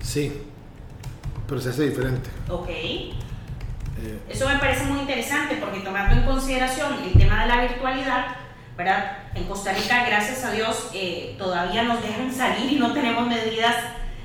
Sí, 0.00 0.42
pero 1.46 1.60
se 1.60 1.70
hace 1.70 1.88
diferente. 1.88 2.30
Ok. 2.48 2.68
Eh, 2.68 3.14
Eso 4.28 4.48
me 4.48 4.58
parece 4.58 4.84
muy 4.84 5.00
interesante 5.00 5.56
porque 5.56 5.80
tomando 5.80 6.14
en 6.14 6.24
consideración 6.24 6.94
el 7.04 7.12
tema 7.12 7.42
de 7.42 7.48
la 7.48 7.60
virtualidad, 7.62 8.26
¿verdad? 8.76 9.18
En 9.34 9.44
Costa 9.44 9.72
Rica, 9.72 10.06
gracias 10.06 10.42
a 10.44 10.52
Dios, 10.52 10.90
eh, 10.94 11.34
todavía 11.38 11.82
nos 11.82 12.02
dejan 12.02 12.32
salir 12.32 12.72
y 12.72 12.76
no 12.76 12.92
tenemos 12.92 13.26
medidas 13.26 13.76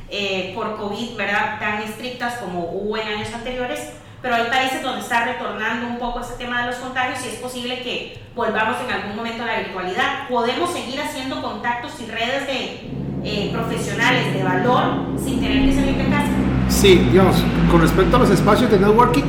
eh, 0.09 0.51
por 0.55 0.77
COVID, 0.77 1.15
¿verdad? 1.15 1.59
Tan 1.59 1.81
estrictas 1.81 2.35
como 2.35 2.69
hubo 2.71 2.97
en 2.97 3.07
años 3.07 3.33
anteriores 3.33 3.91
pero 4.25 4.37
hay 4.37 4.49
países 4.49 4.81
donde 4.81 5.01
está 5.01 5.23
retornando 5.23 5.87
un 5.87 5.99
poco 5.99 6.19
ese 6.19 6.33
tema 6.33 6.61
de 6.61 6.71
los 6.71 6.77
contagios 6.77 7.23
y 7.23 7.29
es 7.29 7.35
posible 7.35 7.83
que 7.83 8.19
volvamos 8.35 8.77
en 8.83 8.91
algún 8.91 9.15
momento 9.15 9.43
a 9.43 9.45
la 9.45 9.59
virtualidad. 9.59 10.27
Podemos 10.27 10.73
seguir 10.73 10.99
haciendo 10.99 11.43
contactos 11.43 11.91
y 12.01 12.09
redes 12.09 12.47
de 12.47 12.89
eh, 13.23 13.51
profesionales 13.53 14.33
de 14.33 14.43
valor 14.43 14.83
sin 15.23 15.39
tener 15.39 15.69
que 15.69 15.75
salir 15.75 15.95
de 15.95 16.09
casa. 16.09 16.31
Sí, 16.69 16.95
digamos, 17.11 17.35
con 17.69 17.81
respecto 17.81 18.15
a 18.15 18.19
los 18.21 18.31
espacios 18.31 18.71
de 18.71 18.79
networking, 18.79 19.25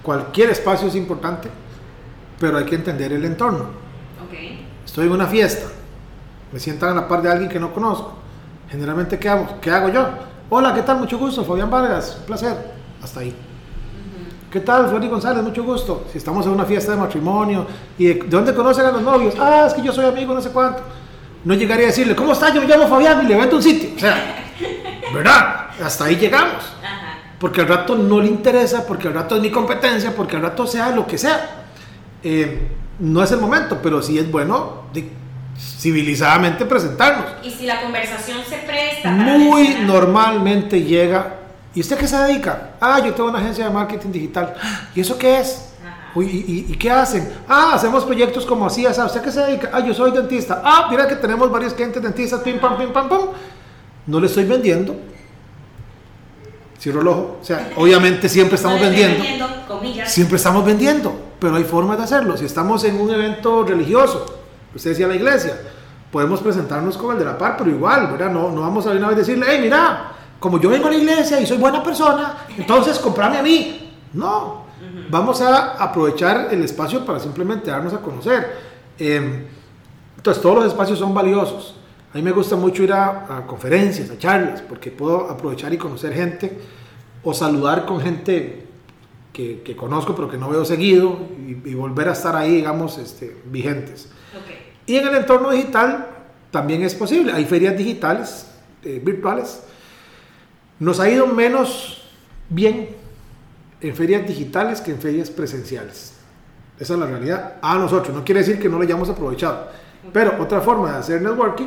cualquier 0.00 0.48
espacio 0.48 0.88
es 0.88 0.94
importante, 0.94 1.50
pero 2.40 2.56
hay 2.56 2.64
que 2.64 2.76
entender 2.76 3.12
el 3.12 3.24
entorno. 3.26 3.66
Okay. 4.28 4.66
Estoy 4.82 5.08
en 5.08 5.12
una 5.12 5.26
fiesta, 5.26 5.66
me 6.50 6.58
sientan 6.58 6.92
a 6.92 7.02
la 7.02 7.06
par 7.06 7.20
de 7.20 7.30
alguien 7.30 7.50
que 7.50 7.60
no 7.60 7.74
conozco. 7.74 8.16
Generalmente, 8.70 9.18
¿qué 9.18 9.28
hago? 9.28 9.60
¿Qué 9.60 9.70
hago 9.70 9.88
yo? 9.88 10.08
Hola, 10.50 10.74
¿qué 10.74 10.82
tal? 10.82 10.98
Mucho 10.98 11.18
gusto, 11.18 11.44
Fabián 11.44 11.70
Vargas, 11.70 12.16
un 12.20 12.26
placer 12.26 12.56
hasta 13.02 13.20
ahí. 13.20 13.34
¿Qué 14.50 14.60
tal, 14.60 14.88
Flori 14.88 15.08
González? 15.08 15.42
Mucho 15.42 15.62
gusto. 15.64 16.06
Si 16.10 16.18
estamos 16.18 16.46
en 16.46 16.52
una 16.52 16.64
fiesta 16.64 16.92
de 16.92 16.98
matrimonio, 16.98 17.66
¿y 17.98 18.06
de, 18.06 18.14
dónde 18.26 18.54
conocen 18.54 18.86
a 18.86 18.92
los 18.92 19.02
novios? 19.02 19.34
Ah, 19.38 19.64
es 19.66 19.74
que 19.74 19.82
yo 19.82 19.92
soy 19.92 20.06
amigo, 20.06 20.34
no 20.34 20.40
sé 20.40 20.50
cuánto. 20.50 20.82
No 21.44 21.54
llegaría 21.54 21.84
a 21.84 21.88
decirle, 21.88 22.16
¿cómo 22.16 22.32
está? 22.32 22.52
Yo 22.52 22.60
me 22.60 22.66
llamo 22.66 22.88
Fabián 22.88 23.24
y 23.24 23.28
le 23.28 23.36
vendo 23.36 23.56
un 23.56 23.62
sitio. 23.62 23.90
O 23.94 23.98
sea, 23.98 24.46
¿verdad? 25.14 25.66
Hasta 25.82 26.04
ahí 26.04 26.16
llegamos. 26.16 26.64
Porque 27.38 27.60
al 27.60 27.68
rato 27.68 27.96
no 27.96 28.20
le 28.20 28.28
interesa, 28.28 28.86
porque 28.86 29.08
al 29.08 29.14
rato 29.14 29.36
es 29.36 29.42
mi 29.42 29.50
competencia, 29.50 30.14
porque 30.16 30.36
al 30.36 30.42
rato 30.42 30.66
sea 30.66 30.90
lo 30.90 31.06
que 31.06 31.18
sea. 31.18 31.66
Eh, 32.22 32.68
no 32.98 33.22
es 33.22 33.30
el 33.30 33.40
momento, 33.40 33.78
pero 33.82 34.00
sí 34.00 34.18
es 34.18 34.30
bueno 34.30 34.84
de, 34.92 35.10
civilizadamente 35.58 36.64
presentarnos. 36.64 37.26
Y 37.42 37.50
si 37.50 37.66
la 37.66 37.80
conversación 37.82 38.38
se 38.48 38.58
presta. 38.58 39.10
Muy 39.10 39.76
normalmente 39.86 40.82
llega 40.82 41.36
¿Y 41.76 41.80
usted 41.80 41.98
qué 41.98 42.08
se 42.08 42.16
dedica? 42.16 42.70
Ah, 42.80 43.02
yo 43.04 43.12
tengo 43.12 43.28
una 43.28 43.38
agencia 43.38 43.66
de 43.66 43.70
marketing 43.70 44.10
digital. 44.10 44.54
¿Y 44.94 45.00
eso 45.00 45.18
qué 45.18 45.40
es? 45.40 45.68
¿y, 46.18 46.74
qué 46.78 46.90
hacen? 46.90 47.30
Ah, 47.46 47.72
hacemos 47.74 48.02
proyectos 48.02 48.46
como 48.46 48.64
así, 48.64 48.86
¿usted 48.86 49.20
qué 49.20 49.30
se 49.30 49.40
dedica? 49.40 49.68
Ah, 49.70 49.80
yo 49.80 49.92
soy 49.92 50.10
dentista. 50.10 50.62
Ah, 50.64 50.86
mira 50.90 51.06
que 51.06 51.16
tenemos 51.16 51.50
varios 51.50 51.74
clientes 51.74 52.02
dentistas, 52.02 52.40
pim, 52.40 52.58
pam, 52.58 52.78
pim, 52.78 52.94
pam, 52.94 53.10
pam. 53.10 53.20
No 54.06 54.18
le 54.18 54.26
estoy 54.26 54.44
vendiendo. 54.46 54.96
Cierro 56.80 57.02
el 57.02 57.08
ojo. 57.08 57.38
O 57.42 57.44
sea, 57.44 57.72
obviamente 57.76 58.30
siempre 58.30 58.56
estamos 58.56 58.80
vendiendo. 58.80 59.22
Siempre 60.06 60.36
estamos 60.38 60.64
vendiendo, 60.64 61.14
pero 61.38 61.56
hay 61.56 61.64
formas 61.64 61.98
de 61.98 62.04
hacerlo. 62.04 62.38
Si 62.38 62.46
estamos 62.46 62.84
en 62.84 62.98
un 62.98 63.10
evento 63.10 63.64
religioso, 63.64 64.24
usted 64.76 64.90
decía 64.90 65.08
la 65.08 65.16
iglesia, 65.16 65.58
podemos 66.10 66.40
presentarnos 66.40 66.96
como 66.96 67.12
el 67.12 67.18
de 67.18 67.24
la 67.24 67.36
par, 67.36 67.56
pero 67.56 67.70
igual, 67.70 68.06
¿verdad? 68.12 68.30
No, 68.30 68.50
no 68.50 68.60
vamos 68.60 68.86
a 68.86 68.92
ir 68.92 68.98
una 68.98 69.08
vez 69.08 69.18
decirle, 69.18 69.46
hey, 69.48 69.58
mira, 69.60 70.12
como 70.38 70.60
yo 70.60 70.70
vengo 70.70 70.86
a 70.86 70.90
la 70.90 70.96
iglesia 70.96 71.40
y 71.40 71.46
soy 71.46 71.58
buena 71.58 71.82
persona, 71.82 72.46
entonces 72.56 72.98
comprame 72.98 73.38
a 73.38 73.42
mí. 73.42 73.92
No, 74.12 74.64
vamos 75.10 75.40
a 75.40 75.82
aprovechar 75.82 76.48
el 76.50 76.62
espacio 76.62 77.04
para 77.04 77.18
simplemente 77.18 77.70
darnos 77.70 77.92
a 77.92 77.98
conocer. 77.98 78.56
Em, 78.98 79.44
entonces 80.16 80.42
todos 80.42 80.56
los 80.56 80.66
espacios 80.66 80.98
son 80.98 81.12
valiosos. 81.12 81.74
A 82.12 82.16
mí 82.16 82.22
me 82.22 82.32
gusta 82.32 82.56
mucho 82.56 82.82
ir 82.82 82.92
a, 82.92 83.44
conferencias, 83.46 84.10
a 84.10 84.18
charlas, 84.18 84.62
porque 84.62 84.90
puedo 84.90 85.30
aprovechar 85.30 85.72
y 85.74 85.78
conocer 85.78 86.14
gente 86.14 86.58
o 87.22 87.34
saludar 87.34 87.84
con 87.84 88.00
gente 88.00 88.66
que, 89.32 89.60
que 89.62 89.76
conozco 89.76 90.14
pero 90.14 90.30
que 90.30 90.38
no 90.38 90.48
veo 90.48 90.64
seguido 90.64 91.18
y, 91.46 91.70
y 91.70 91.74
volver 91.74 92.08
a 92.08 92.12
estar 92.12 92.34
ahí, 92.36 92.56
digamos, 92.56 92.96
este, 92.96 93.36
vigentes. 93.46 94.08
Y 94.86 94.96
en 94.96 95.08
el 95.08 95.16
entorno 95.16 95.50
digital 95.50 96.06
también 96.50 96.82
es 96.82 96.94
posible. 96.94 97.32
Hay 97.32 97.44
ferias 97.44 97.76
digitales, 97.76 98.46
eh, 98.82 99.00
virtuales. 99.04 99.62
Nos 100.78 101.00
ha 101.00 101.10
ido 101.10 101.26
menos 101.26 102.08
bien 102.48 102.90
en 103.80 103.94
ferias 103.94 104.26
digitales 104.26 104.80
que 104.80 104.92
en 104.92 105.00
ferias 105.00 105.30
presenciales. 105.30 106.14
Esa 106.78 106.94
es 106.94 107.00
la 107.00 107.06
realidad. 107.06 107.54
A 107.62 107.76
nosotros, 107.76 108.14
no 108.14 108.24
quiere 108.24 108.40
decir 108.40 108.60
que 108.60 108.68
no 108.68 108.76
lo 108.76 108.84
hayamos 108.84 109.08
aprovechado. 109.10 109.68
Pero 110.12 110.40
otra 110.40 110.60
forma 110.60 110.92
de 110.92 110.98
hacer 110.98 111.20
networking 111.20 111.66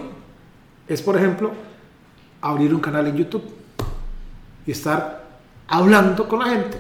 es, 0.88 1.01
por 1.01 1.17
ejemplo, 1.17 1.51
abrir 2.41 2.73
un 2.73 2.79
canal 2.79 3.08
en 3.08 3.17
YouTube 3.17 3.43
y 4.65 4.71
estar 4.71 5.27
hablando 5.67 6.27
con 6.27 6.39
la 6.39 6.45
gente 6.45 6.77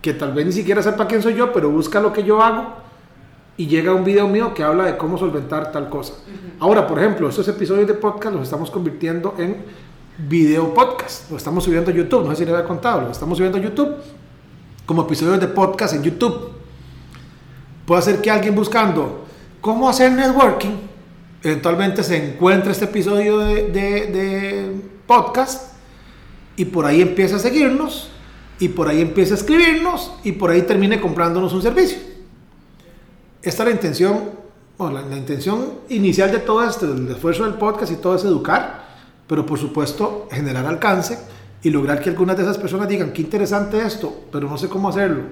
que 0.00 0.14
tal 0.14 0.32
vez 0.32 0.46
ni 0.46 0.52
siquiera 0.52 0.82
sepa 0.82 1.06
quién 1.06 1.22
soy 1.22 1.34
yo, 1.34 1.52
pero 1.52 1.70
busca 1.70 2.00
lo 2.00 2.12
que 2.12 2.22
yo 2.22 2.42
hago 2.42 2.74
y 3.60 3.66
llega 3.66 3.92
un 3.92 4.04
video 4.04 4.26
mío 4.26 4.54
que 4.54 4.62
habla 4.62 4.84
de 4.84 4.96
cómo 4.96 5.18
solventar 5.18 5.70
tal 5.70 5.90
cosa. 5.90 6.14
Ahora, 6.60 6.86
por 6.86 6.98
ejemplo, 6.98 7.28
estos 7.28 7.46
episodios 7.46 7.86
de 7.86 7.92
podcast 7.92 8.34
los 8.34 8.44
estamos 8.44 8.70
convirtiendo 8.70 9.34
en 9.36 9.54
video 10.28 10.72
podcast. 10.72 11.30
Lo 11.30 11.36
estamos 11.36 11.64
subiendo 11.64 11.90
a 11.90 11.94
YouTube, 11.94 12.24
no 12.24 12.30
sé 12.30 12.36
si 12.36 12.44
le 12.46 12.52
había 12.56 12.66
contado, 12.66 13.02
lo 13.02 13.10
estamos 13.10 13.36
subiendo 13.36 13.58
a 13.58 13.60
YouTube 13.60 13.96
como 14.86 15.02
episodios 15.02 15.38
de 15.40 15.48
podcast 15.48 15.92
en 15.94 16.02
YouTube. 16.02 16.52
Puede 17.84 18.00
ser 18.00 18.22
que 18.22 18.30
alguien 18.30 18.54
buscando 18.54 19.26
cómo 19.60 19.90
hacer 19.90 20.10
networking, 20.12 20.76
eventualmente 21.42 22.02
se 22.02 22.16
encuentre 22.32 22.72
este 22.72 22.86
episodio 22.86 23.38
de, 23.40 23.66
de- 23.68 24.06
de 24.06 24.82
podcast 25.06 25.74
y 26.56 26.64
por 26.64 26.86
ahí 26.86 27.02
empieza 27.02 27.36
a 27.36 27.38
seguirnos 27.40 28.10
y 28.58 28.68
por 28.68 28.88
ahí 28.88 29.02
empieza 29.02 29.34
a 29.34 29.36
escribirnos 29.36 30.12
y 30.24 30.32
por 30.32 30.48
ahí 30.50 30.62
termine 30.62 30.98
comprándonos 30.98 31.52
un 31.52 31.60
servicio. 31.60 31.98
Esta 33.42 33.62
es 33.62 33.68
la 33.70 33.74
intención, 33.74 34.18
bueno, 34.76 35.00
la, 35.00 35.16
intención 35.16 35.64
inicial 35.88 36.30
de 36.30 36.40
todo 36.40 36.62
esto, 36.62 36.86
del 36.86 37.08
esfuerzo 37.10 37.44
del 37.44 37.54
podcast 37.54 37.90
y 37.90 37.96
todo 37.96 38.14
es 38.14 38.24
educar, 38.24 38.84
pero 39.26 39.46
por 39.46 39.58
supuesto 39.58 40.28
generar 40.30 40.66
alcance 40.66 41.18
y 41.62 41.70
lograr 41.70 42.00
que 42.00 42.10
algunas 42.10 42.36
de 42.36 42.42
esas 42.42 42.58
personas 42.58 42.88
digan, 42.88 43.12
qué 43.12 43.22
interesante 43.22 43.80
esto, 43.80 44.12
pero 44.30 44.48
no 44.48 44.58
sé 44.58 44.68
cómo 44.68 44.90
hacerlo. 44.90 45.22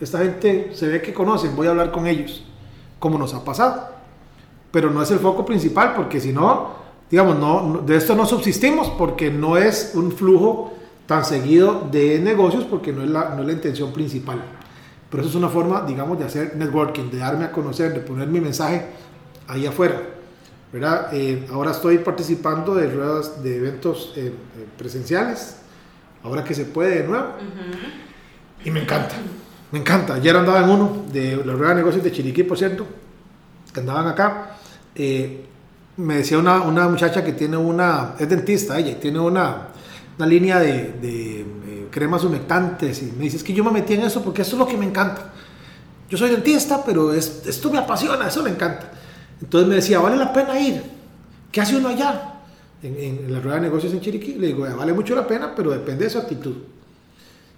Esta 0.00 0.18
gente 0.18 0.70
se 0.74 0.86
ve 0.86 1.02
que 1.02 1.12
conocen, 1.12 1.56
voy 1.56 1.66
a 1.66 1.70
hablar 1.70 1.90
con 1.90 2.06
ellos, 2.06 2.44
como 3.00 3.18
nos 3.18 3.34
ha 3.34 3.44
pasado. 3.44 3.88
Pero 4.70 4.90
no 4.90 5.02
es 5.02 5.10
el 5.10 5.18
foco 5.18 5.44
principal, 5.44 5.94
porque 5.96 6.20
si 6.20 6.32
no, 6.32 6.74
digamos, 7.10 7.36
no, 7.36 7.62
no- 7.66 7.78
de 7.80 7.96
esto 7.96 8.14
no 8.14 8.26
subsistimos, 8.26 8.88
porque 8.90 9.30
no 9.30 9.56
es 9.56 9.92
un 9.94 10.12
flujo 10.12 10.72
tan 11.06 11.24
seguido 11.24 11.88
de 11.90 12.20
negocios, 12.20 12.64
porque 12.64 12.92
no 12.92 13.02
es 13.02 13.10
la, 13.10 13.30
no 13.34 13.40
es 13.40 13.46
la 13.48 13.52
intención 13.52 13.92
principal. 13.92 14.40
Pero 15.10 15.22
eso 15.22 15.30
es 15.30 15.36
una 15.36 15.48
forma, 15.48 15.82
digamos, 15.82 16.18
de 16.18 16.24
hacer 16.24 16.56
networking, 16.56 17.10
de 17.10 17.18
darme 17.18 17.44
a 17.44 17.52
conocer, 17.52 17.92
de 17.92 18.00
poner 18.00 18.28
mi 18.28 18.40
mensaje 18.40 18.86
ahí 19.48 19.66
afuera. 19.66 20.00
¿verdad? 20.72 21.08
Eh, 21.12 21.46
ahora 21.50 21.72
estoy 21.72 21.98
participando 21.98 22.74
de 22.74 22.88
ruedas 22.90 23.42
de 23.42 23.56
eventos 23.56 24.12
eh, 24.16 24.26
eh, 24.28 24.66
presenciales, 24.78 25.56
ahora 26.22 26.44
que 26.44 26.54
se 26.54 26.64
puede 26.64 27.02
de 27.02 27.08
nuevo, 27.08 27.26
y 28.64 28.70
me 28.70 28.82
encanta, 28.82 29.16
me 29.72 29.80
encanta. 29.80 30.14
Ayer 30.14 30.36
andaba 30.36 30.62
en 30.62 30.70
uno 30.70 31.04
de 31.12 31.42
la 31.44 31.54
rueda 31.54 31.70
de 31.70 31.76
negocios 31.76 32.04
de 32.04 32.12
Chiriquí, 32.12 32.44
por 32.44 32.56
cierto, 32.56 32.86
que 33.72 33.80
andaban 33.80 34.06
acá. 34.06 34.56
eh, 34.94 35.46
me 35.96 36.16
decía 36.16 36.38
una, 36.38 36.62
una 36.62 36.88
muchacha 36.88 37.22
que 37.22 37.32
tiene 37.32 37.56
una, 37.56 38.14
es 38.18 38.28
dentista 38.28 38.78
ella, 38.78 38.92
y 38.92 38.94
tiene 38.94 39.18
una, 39.18 39.68
una 40.16 40.26
línea 40.26 40.58
de, 40.60 40.92
de, 40.92 41.44
cremas 41.90 42.24
humectantes, 42.24 43.02
y 43.02 43.12
me 43.16 43.24
dice, 43.24 43.36
es 43.38 43.44
que 43.44 43.52
yo 43.52 43.64
me 43.64 43.70
metí 43.70 43.94
en 43.94 44.02
eso 44.02 44.22
porque 44.22 44.42
eso 44.42 44.52
es 44.52 44.58
lo 44.58 44.66
que 44.66 44.76
me 44.76 44.86
encanta. 44.86 45.32
Yo 46.08 46.18
soy 46.18 46.30
dentista, 46.30 46.82
pero 46.84 47.12
es- 47.14 47.42
esto 47.46 47.70
me 47.70 47.78
apasiona, 47.78 48.28
eso 48.28 48.42
me 48.42 48.50
encanta. 48.50 48.90
Entonces 49.40 49.68
me 49.68 49.76
decía, 49.76 49.98
vale 50.00 50.16
la 50.16 50.32
pena 50.32 50.58
ir. 50.58 50.82
¿Qué 51.52 51.60
hace 51.60 51.76
uno 51.76 51.88
allá? 51.88 52.34
En, 52.82 52.94
en- 52.96 53.24
en 53.26 53.32
la 53.32 53.40
rueda 53.40 53.56
de 53.56 53.62
negocios 53.62 53.92
en 53.92 54.00
Chiriquí. 54.00 54.34
Le 54.34 54.48
digo, 54.48 54.66
vale 54.76 54.92
mucho 54.92 55.14
la 55.14 55.26
pena, 55.26 55.52
pero 55.54 55.70
depende 55.70 56.04
de 56.04 56.10
su 56.10 56.18
actitud. 56.18 56.54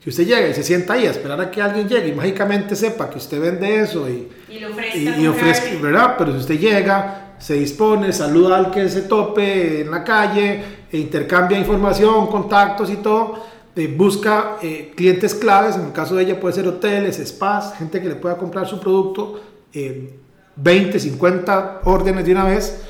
Si 0.02 0.10
usted 0.10 0.26
llega 0.26 0.48
y 0.48 0.54
se 0.54 0.62
sienta 0.64 0.94
ahí 0.94 1.06
a 1.06 1.10
esperar 1.12 1.40
a 1.40 1.50
que 1.50 1.62
alguien 1.62 1.88
llegue 1.88 2.08
y 2.08 2.12
mágicamente 2.12 2.74
sepa 2.74 3.08
que 3.08 3.18
usted 3.18 3.40
vende 3.40 3.80
eso 3.80 4.08
y, 4.08 4.28
Y 4.48 4.58
le 4.58 4.66
ofrezca. 4.66 4.98
y, 4.98 5.22
y 5.22 5.26
ofrezca. 5.28 5.66
¿verdad? 5.80 6.14
Pero 6.18 6.32
si 6.32 6.38
usted 6.38 6.58
llega, 6.58 7.34
se 7.38 7.54
dispone, 7.54 8.12
saluda 8.12 8.56
al 8.58 8.70
que 8.72 8.88
se 8.88 9.02
tope 9.02 9.82
en 9.82 9.90
la 9.92 10.02
calle, 10.02 10.62
e 10.90 10.98
intercambia 10.98 11.56
información, 11.58 12.26
contactos 12.26 12.90
y 12.90 12.96
todo, 12.96 13.46
eh, 13.74 13.94
busca 13.96 14.58
eh, 14.62 14.92
clientes 14.94 15.34
claves, 15.34 15.76
en 15.76 15.86
el 15.86 15.92
caso 15.92 16.14
de 16.16 16.24
ella 16.24 16.40
puede 16.40 16.54
ser 16.54 16.68
hoteles, 16.68 17.16
spas, 17.24 17.74
gente 17.76 18.00
que 18.00 18.08
le 18.08 18.16
pueda 18.16 18.36
comprar 18.36 18.66
su 18.66 18.78
producto, 18.78 19.40
eh, 19.72 20.18
20, 20.56 20.98
50 20.98 21.80
órdenes 21.84 22.24
de 22.26 22.32
una 22.32 22.44
vez, 22.44 22.82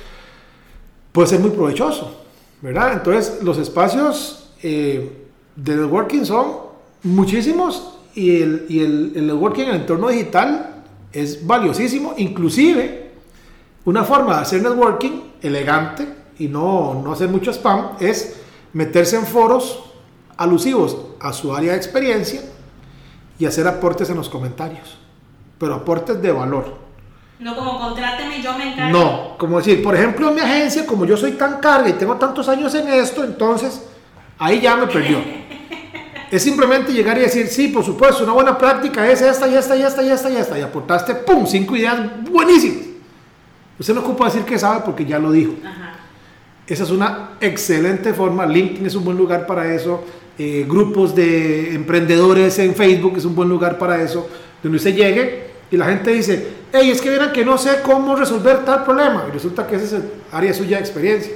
puede 1.12 1.28
ser 1.28 1.40
muy 1.40 1.50
provechoso, 1.50 2.24
¿verdad? 2.60 2.94
Entonces 2.94 3.42
los 3.42 3.58
espacios 3.58 4.50
eh, 4.62 5.12
de 5.54 5.76
networking 5.76 6.24
son 6.24 6.72
muchísimos 7.04 7.98
y 8.14 8.42
el, 8.42 8.66
y 8.68 8.80
el, 8.80 9.12
el 9.14 9.26
networking 9.28 9.62
en 9.62 9.68
el 9.68 9.76
entorno 9.76 10.08
digital 10.08 10.82
es 11.12 11.46
valiosísimo, 11.46 12.14
inclusive 12.16 13.10
una 13.84 14.04
forma 14.04 14.36
de 14.36 14.42
hacer 14.42 14.62
networking 14.62 15.20
elegante 15.42 16.06
y 16.38 16.48
no, 16.48 17.00
no 17.04 17.12
hacer 17.12 17.28
mucho 17.28 17.52
spam 17.52 17.96
es 18.00 18.36
meterse 18.72 19.16
en 19.16 19.26
foros 19.26 19.91
alusivos 20.42 20.96
a 21.20 21.32
su 21.32 21.54
área 21.54 21.72
de 21.72 21.78
experiencia 21.78 22.42
y 23.38 23.46
hacer 23.46 23.66
aportes 23.66 24.10
en 24.10 24.16
los 24.16 24.28
comentarios, 24.28 24.98
pero 25.58 25.74
aportes 25.74 26.20
de 26.20 26.32
valor. 26.32 26.76
No 27.38 27.56
como 27.56 27.78
contráteme, 27.78 28.40
yo 28.42 28.56
me 28.56 28.72
encargo. 28.72 28.98
No, 28.98 29.38
como 29.38 29.58
decir, 29.58 29.82
por 29.82 29.94
ejemplo, 29.94 30.28
en 30.28 30.34
mi 30.34 30.40
agencia, 30.40 30.86
como 30.86 31.04
yo 31.04 31.16
soy 31.16 31.32
tan 31.32 31.58
carga 31.60 31.88
y 31.88 31.94
tengo 31.94 32.16
tantos 32.16 32.48
años 32.48 32.74
en 32.74 32.88
esto, 32.88 33.24
entonces 33.24 33.82
ahí 34.38 34.60
ya 34.60 34.76
me 34.76 34.86
perdió. 34.86 35.18
Es 36.30 36.42
simplemente 36.44 36.94
llegar 36.94 37.18
y 37.18 37.20
decir, 37.20 37.46
sí, 37.48 37.68
por 37.68 37.84
supuesto, 37.84 38.24
una 38.24 38.32
buena 38.32 38.56
práctica 38.56 39.06
es 39.06 39.20
esta 39.20 39.46
y 39.46 39.54
esta 39.54 39.76
y 39.76 39.82
esta 39.82 40.02
y 40.02 40.08
esta 40.08 40.30
y 40.30 40.36
esta. 40.36 40.58
Y 40.58 40.62
aportaste, 40.62 41.14
¡pum!, 41.14 41.46
cinco 41.46 41.76
ideas 41.76 42.00
buenísimas. 42.22 42.86
Usted 43.78 43.92
no 43.92 44.00
ocupa 44.00 44.24
decir 44.24 44.42
que 44.42 44.58
sabe 44.58 44.80
porque 44.82 45.04
ya 45.04 45.18
lo 45.18 45.30
dijo. 45.30 45.52
Ajá. 45.62 45.92
Esa 46.66 46.84
es 46.84 46.90
una 46.90 47.32
excelente 47.40 48.14
forma. 48.14 48.46
LinkedIn 48.46 48.86
es 48.86 48.94
un 48.94 49.04
buen 49.04 49.16
lugar 49.16 49.46
para 49.46 49.74
eso. 49.74 50.04
Eh, 50.38 50.64
grupos 50.68 51.14
de 51.14 51.74
emprendedores 51.74 52.58
en 52.58 52.74
Facebook 52.74 53.14
es 53.16 53.24
un 53.24 53.34
buen 53.34 53.48
lugar 53.48 53.78
para 53.78 54.00
eso. 54.02 54.28
Donde 54.62 54.76
usted 54.78 54.94
llegue 54.94 55.50
y 55.70 55.76
la 55.76 55.86
gente 55.86 56.10
dice, 56.12 56.48
hey, 56.72 56.90
es 56.90 57.00
que 57.00 57.08
vieran 57.10 57.32
que 57.32 57.44
no 57.44 57.58
sé 57.58 57.80
cómo 57.82 58.16
resolver 58.16 58.64
tal 58.64 58.84
problema. 58.84 59.24
Y 59.28 59.32
resulta 59.32 59.66
que 59.66 59.76
ese 59.76 59.84
es 59.84 59.92
el 59.94 60.04
área 60.32 60.52
suya 60.54 60.76
de 60.78 60.82
experiencia. 60.82 61.32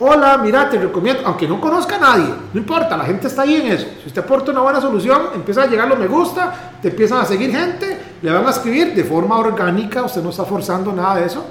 Hola, 0.00 0.38
mira, 0.38 0.70
te 0.70 0.78
recomiendo, 0.78 1.22
aunque 1.24 1.48
no 1.48 1.60
conozca 1.60 1.96
a 1.96 1.98
nadie, 1.98 2.32
no 2.52 2.60
importa, 2.60 2.96
la 2.96 3.04
gente 3.04 3.26
está 3.26 3.42
ahí 3.42 3.56
en 3.56 3.66
eso. 3.72 3.84
Si 4.00 4.06
usted 4.06 4.22
aporta 4.22 4.52
una 4.52 4.60
buena 4.60 4.80
solución, 4.80 5.22
empieza 5.34 5.62
a 5.62 5.66
llegar 5.66 5.88
los 5.88 5.98
me 5.98 6.06
gusta, 6.06 6.76
te 6.80 6.88
empiezan 6.90 7.18
a 7.20 7.24
seguir 7.24 7.50
gente, 7.50 7.98
le 8.22 8.30
van 8.30 8.46
a 8.46 8.50
escribir 8.50 8.94
de 8.94 9.02
forma 9.02 9.36
orgánica, 9.38 10.04
usted 10.04 10.22
no 10.22 10.30
está 10.30 10.44
forzando 10.44 10.92
nada 10.92 11.16
de 11.16 11.26
eso. 11.26 11.44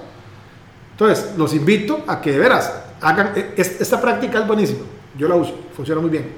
Entonces, 0.91 1.33
los 1.37 1.53
invito 1.53 2.05
a 2.07 2.21
que 2.21 2.31
de 2.31 2.39
veras 2.39 2.73
hagan, 3.01 3.33
e- 3.35 3.53
es- 3.57 3.81
esta 3.81 3.99
práctica 3.99 4.39
es 4.39 4.47
buenísima, 4.47 4.79
yo 5.15 5.27
la 5.27 5.35
uso, 5.35 5.55
funciona 5.75 6.01
muy 6.01 6.09
bien. 6.09 6.31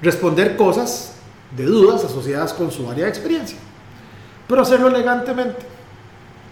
Responder 0.00 0.56
cosas 0.56 1.14
de 1.56 1.64
dudas 1.64 2.04
asociadas 2.04 2.52
con 2.52 2.70
su 2.70 2.88
área 2.88 3.04
de 3.04 3.10
experiencia, 3.10 3.58
pero 4.46 4.62
hacerlo 4.62 4.88
elegantemente. 4.88 5.66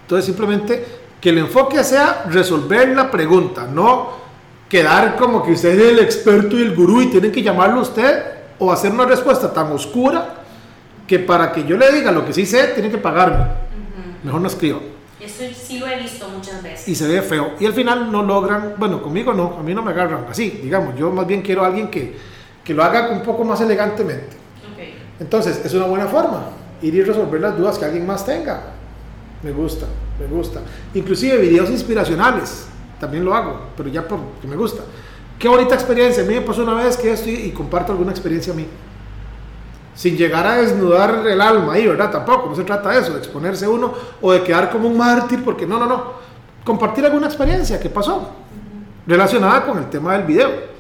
Entonces, 0.03 0.27
simplemente 0.27 0.85
que 1.21 1.31
el 1.31 1.39
enfoque 1.39 1.83
sea 1.83 2.25
resolver 2.29 2.89
la 2.89 3.11
pregunta, 3.11 3.67
no 3.67 4.27
quedar 4.69 5.17
como 5.17 5.43
que 5.43 5.53
usted 5.53 5.79
es 5.79 5.93
el 5.93 5.99
experto 6.01 6.59
y 6.59 6.63
el 6.63 6.75
gurú 6.75 7.03
y 7.03 7.07
tienen 7.07 7.33
que 7.33 7.43
llamarlo 7.43 7.81
a 7.81 7.83
usted 7.83 8.25
o 8.59 8.73
hacer 8.73 8.93
una 8.93 9.05
respuesta 9.05 9.53
tan 9.53 9.73
oscura 9.73 10.43
que 11.07 11.19
para 11.19 11.53
que 11.53 11.65
yo 11.65 11.77
le 11.77 11.93
diga 11.93 12.11
lo 12.11 12.25
que 12.25 12.33
sí 12.33 12.47
sé, 12.47 12.69
tiene 12.69 12.91
que 12.91 12.99
pagarme. 12.99 13.47
Mejor 14.25 14.41
no 14.41 14.49
escribo 14.49 14.81
Eso 15.21 15.45
lo 15.45 15.55
he 15.97 16.03
visto 16.03 16.29
muchas 16.29 16.63
veces. 16.63 16.89
y 16.89 16.95
se 16.95 17.09
ve 17.09 17.23
feo. 17.23 17.55
Y 17.59 17.67
al 17.67 17.73
final 17.73 18.11
no 18.11 18.23
logran, 18.23 18.75
bueno, 18.77 19.03
conmigo 19.03 19.33
no, 19.33 19.57
a 19.59 19.63
mí 19.63 19.75
no 19.75 19.83
me 19.83 19.91
agarran 19.91 20.27
así, 20.29 20.61
digamos, 20.63 20.97
yo 20.97 21.11
más 21.11 21.27
bien 21.27 21.43
quiero 21.43 21.65
a 21.65 21.69
alguien 21.69 21.89
que, 21.89 22.17
que 22.63 22.75
lo 22.75 22.83
haga 22.83 23.11
un 23.11 23.23
poco 23.23 23.45
más 23.45 23.61
elegantemente. 23.61 24.37
Ok. 24.73 24.83
Entonces, 25.21 25.65
es 25.65 25.75
una 25.75 25.87
buena 25.87 26.07
forma, 26.07 26.51
ir 26.83 26.95
y 26.95 27.03
resolver 27.03 27.41
las 27.41 27.57
dudas 27.57 27.79
que 27.79 27.85
alguien 27.85 28.07
más 28.07 28.25
tenga. 28.25 28.73
Me 29.43 29.53
gusta, 29.53 29.87
me 30.19 30.27
gusta. 30.27 30.61
Inclusive 30.95 31.39
videos 31.39 31.71
inspiracionales, 31.71 32.67
también 33.01 33.25
lo 33.25 33.35
hago, 33.35 33.61
pero 33.77 33.89
ya 33.89 34.07
porque 34.07 34.47
me 34.49 34.57
gusta. 34.57 34.83
Qué 35.39 35.49
bonita 35.49 35.75
experiencia, 35.75 36.23
a 36.23 36.27
mí 36.27 36.35
me 36.35 36.41
pasó 36.41 36.63
una 36.63 36.75
vez 36.75 36.97
que 36.97 37.13
estoy 37.13 37.35
y 37.35 37.51
comparto 37.51 37.93
alguna 37.93 38.11
experiencia 38.11 38.53
a 38.53 38.57
mí. 38.57 38.67
Sin 39.97 40.17
llegar 40.17 40.47
a 40.47 40.57
desnudar 40.59 41.27
el 41.27 41.41
alma 41.41 41.73
ahí, 41.73 41.89
¿verdad? 41.89 42.13
Tampoco, 42.13 42.51
no 42.51 42.55
se 42.55 42.63
trata 42.63 42.91
de 42.91 43.01
eso, 43.01 43.13
de 43.15 43.19
exponerse 43.19 43.67
uno 43.67 43.93
o 44.23 44.31
de 44.31 44.45
quedar 44.45 44.71
como 44.71 44.89
un 44.89 44.97
mártir, 44.97 45.43
porque 45.43 45.67
no, 45.67 45.77
no, 45.77 45.87
no. 45.87 46.05
Compartir 46.65 47.05
alguna 47.05 47.27
experiencia 47.27 47.81
que 47.81 47.91
pasó 47.91 48.31
relacionada 49.07 49.65
con 49.67 49.79
el 49.79 49.91
tema 49.91 50.13
del 50.13 50.23
video. 50.23 50.77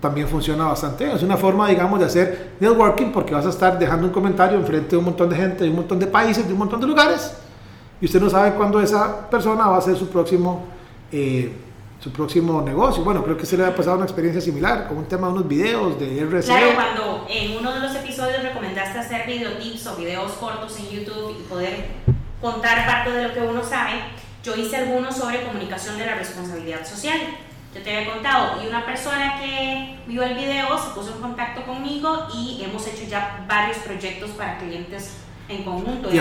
también 0.00 0.28
funciona 0.28 0.66
bastante. 0.66 1.10
Es 1.10 1.22
una 1.22 1.38
forma, 1.38 1.68
digamos, 1.68 1.98
de 1.98 2.06
hacer 2.06 2.50
networking 2.60 3.12
porque 3.12 3.32
vas 3.32 3.46
a 3.46 3.50
estar 3.50 3.78
dejando 3.78 4.08
un 4.08 4.12
comentario 4.12 4.58
enfrente 4.58 4.90
de 4.90 4.96
un 4.98 5.04
montón 5.04 5.30
de 5.30 5.36
gente, 5.36 5.64
de 5.64 5.70
un 5.70 5.76
montón 5.76 5.98
de 5.98 6.06
países, 6.06 6.44
de 6.44 6.52
un 6.52 6.58
montón 6.58 6.80
de 6.80 6.86
lugares 6.86 7.32
y 8.02 8.06
usted 8.06 8.20
no 8.20 8.28
sabe 8.28 8.54
cuándo 8.54 8.80
esa 8.80 9.30
persona 9.30 9.68
va 9.68 9.76
a 9.76 9.78
hacer 9.78 9.94
su 9.94 10.08
próximo, 10.08 10.64
eh, 11.12 11.52
su 12.02 12.10
próximo 12.10 12.60
negocio. 12.62 13.04
Bueno, 13.04 13.22
creo 13.22 13.36
que 13.36 13.46
se 13.46 13.56
le 13.56 13.64
ha 13.64 13.74
pasado 13.74 13.96
una 13.96 14.04
experiencia 14.04 14.40
similar 14.40 14.88
con 14.88 14.98
un 14.98 15.04
tema 15.04 15.28
de 15.28 15.34
unos 15.34 15.46
videos 15.46 16.00
de 16.00 16.20
RC. 16.20 16.46
Claro, 16.46 16.74
cuando 16.74 17.26
en 17.28 17.56
uno 17.56 17.72
de 17.72 17.78
los 17.78 17.94
episodios 17.94 18.42
recomendaste 18.42 18.98
hacer 18.98 19.24
videotips 19.24 19.86
o 19.86 19.96
videos 19.96 20.32
cortos 20.32 20.76
en 20.80 20.90
YouTube 20.90 21.36
y 21.38 21.42
poder 21.48 21.86
contar 22.40 22.84
parte 22.86 23.12
de 23.12 23.28
lo 23.28 23.34
que 23.34 23.40
uno 23.40 23.62
sabe, 23.62 23.92
yo 24.42 24.56
hice 24.56 24.78
algunos 24.78 25.16
sobre 25.16 25.44
comunicación 25.44 25.96
de 25.96 26.06
la 26.06 26.16
responsabilidad 26.16 26.84
social. 26.84 27.20
Yo 27.72 27.80
te 27.82 27.96
había 27.96 28.12
contado, 28.12 28.62
y 28.62 28.66
una 28.66 28.84
persona 28.84 29.40
que 29.40 30.00
vio 30.08 30.24
el 30.24 30.34
video 30.34 30.76
se 30.76 30.90
puso 30.94 31.14
en 31.14 31.22
contacto 31.22 31.62
conmigo 31.62 32.26
y 32.34 32.62
hemos 32.64 32.84
hecho 32.86 33.04
ya 33.08 33.46
varios 33.48 33.78
proyectos 33.78 34.30
para 34.32 34.58
clientes 34.58 35.18
en 35.48 35.62
conjunto. 35.62 36.12
Y 36.12 36.18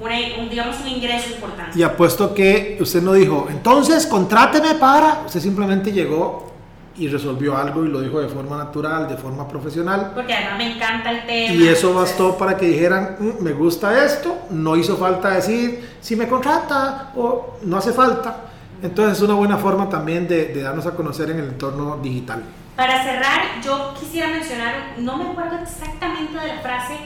un, 0.00 0.50
digamos, 0.50 0.80
un 0.80 0.88
ingreso 0.88 1.30
importante. 1.34 1.78
Y 1.78 1.82
apuesto 1.82 2.34
que 2.34 2.76
usted 2.80 3.02
no 3.02 3.12
dijo, 3.12 3.46
entonces 3.50 4.06
contráteme 4.06 4.74
para, 4.74 5.22
usted 5.26 5.40
simplemente 5.40 5.92
llegó 5.92 6.52
y 6.96 7.08
resolvió 7.08 7.56
algo 7.56 7.84
y 7.84 7.88
lo 7.88 8.00
dijo 8.00 8.20
de 8.20 8.28
forma 8.28 8.56
natural, 8.56 9.08
de 9.08 9.16
forma 9.16 9.48
profesional. 9.48 10.12
Porque 10.14 10.32
además 10.32 10.58
me 10.58 10.76
encanta 10.76 11.10
el 11.10 11.26
tema. 11.26 11.54
Y 11.54 11.68
eso 11.68 11.94
bastó 11.94 12.36
para 12.36 12.56
que 12.56 12.66
dijeran, 12.66 13.16
mm, 13.18 13.42
me 13.42 13.52
gusta 13.52 14.04
esto, 14.04 14.46
no 14.50 14.76
hizo 14.76 14.96
falta 14.96 15.30
decir 15.30 15.96
si 16.00 16.16
me 16.16 16.28
contrata 16.28 17.12
o 17.16 17.58
no 17.62 17.76
hace 17.76 17.92
falta. 17.92 18.36
Entonces 18.82 19.18
es 19.18 19.22
una 19.22 19.34
buena 19.34 19.56
forma 19.56 19.88
también 19.88 20.28
de, 20.28 20.46
de 20.46 20.62
darnos 20.62 20.86
a 20.86 20.92
conocer 20.92 21.30
en 21.30 21.38
el 21.38 21.48
entorno 21.50 21.98
digital. 21.98 22.42
Para 22.76 23.02
cerrar, 23.04 23.60
yo 23.64 23.94
quisiera 23.98 24.28
mencionar, 24.28 24.94
no 24.98 25.16
me 25.16 25.30
acuerdo 25.30 25.58
exactamente 25.62 26.38
de 26.38 26.48
la 26.48 26.60
frase, 26.60 26.96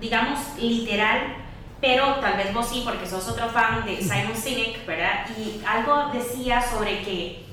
digamos, 0.00 0.38
literal, 0.60 1.47
pero 1.80 2.16
tal 2.16 2.36
vez 2.36 2.52
vos 2.52 2.66
sí, 2.68 2.82
porque 2.84 3.06
sos 3.06 3.28
otro 3.28 3.48
fan 3.50 3.84
de 3.84 3.98
Simon 3.98 4.34
Sinek, 4.34 4.84
¿verdad? 4.84 5.26
Y 5.36 5.62
algo 5.64 6.10
decía 6.12 6.60
sobre 6.60 7.02
que 7.02 7.46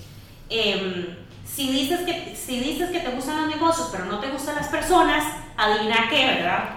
em, 0.49 1.15
si, 1.45 1.71
dices 1.71 2.01
que 2.01 2.35
si 2.35 2.59
dices 2.59 2.89
que 2.89 3.01
te 3.01 3.11
gustan 3.11 3.41
los 3.41 3.55
negocios, 3.55 3.89
pero 3.91 4.05
no 4.05 4.19
te 4.19 4.29
gustan 4.29 4.55
las 4.55 4.67
personas, 4.67 5.23
adivina 5.55 6.07
qué, 6.09 6.25
¿verdad? 6.25 6.69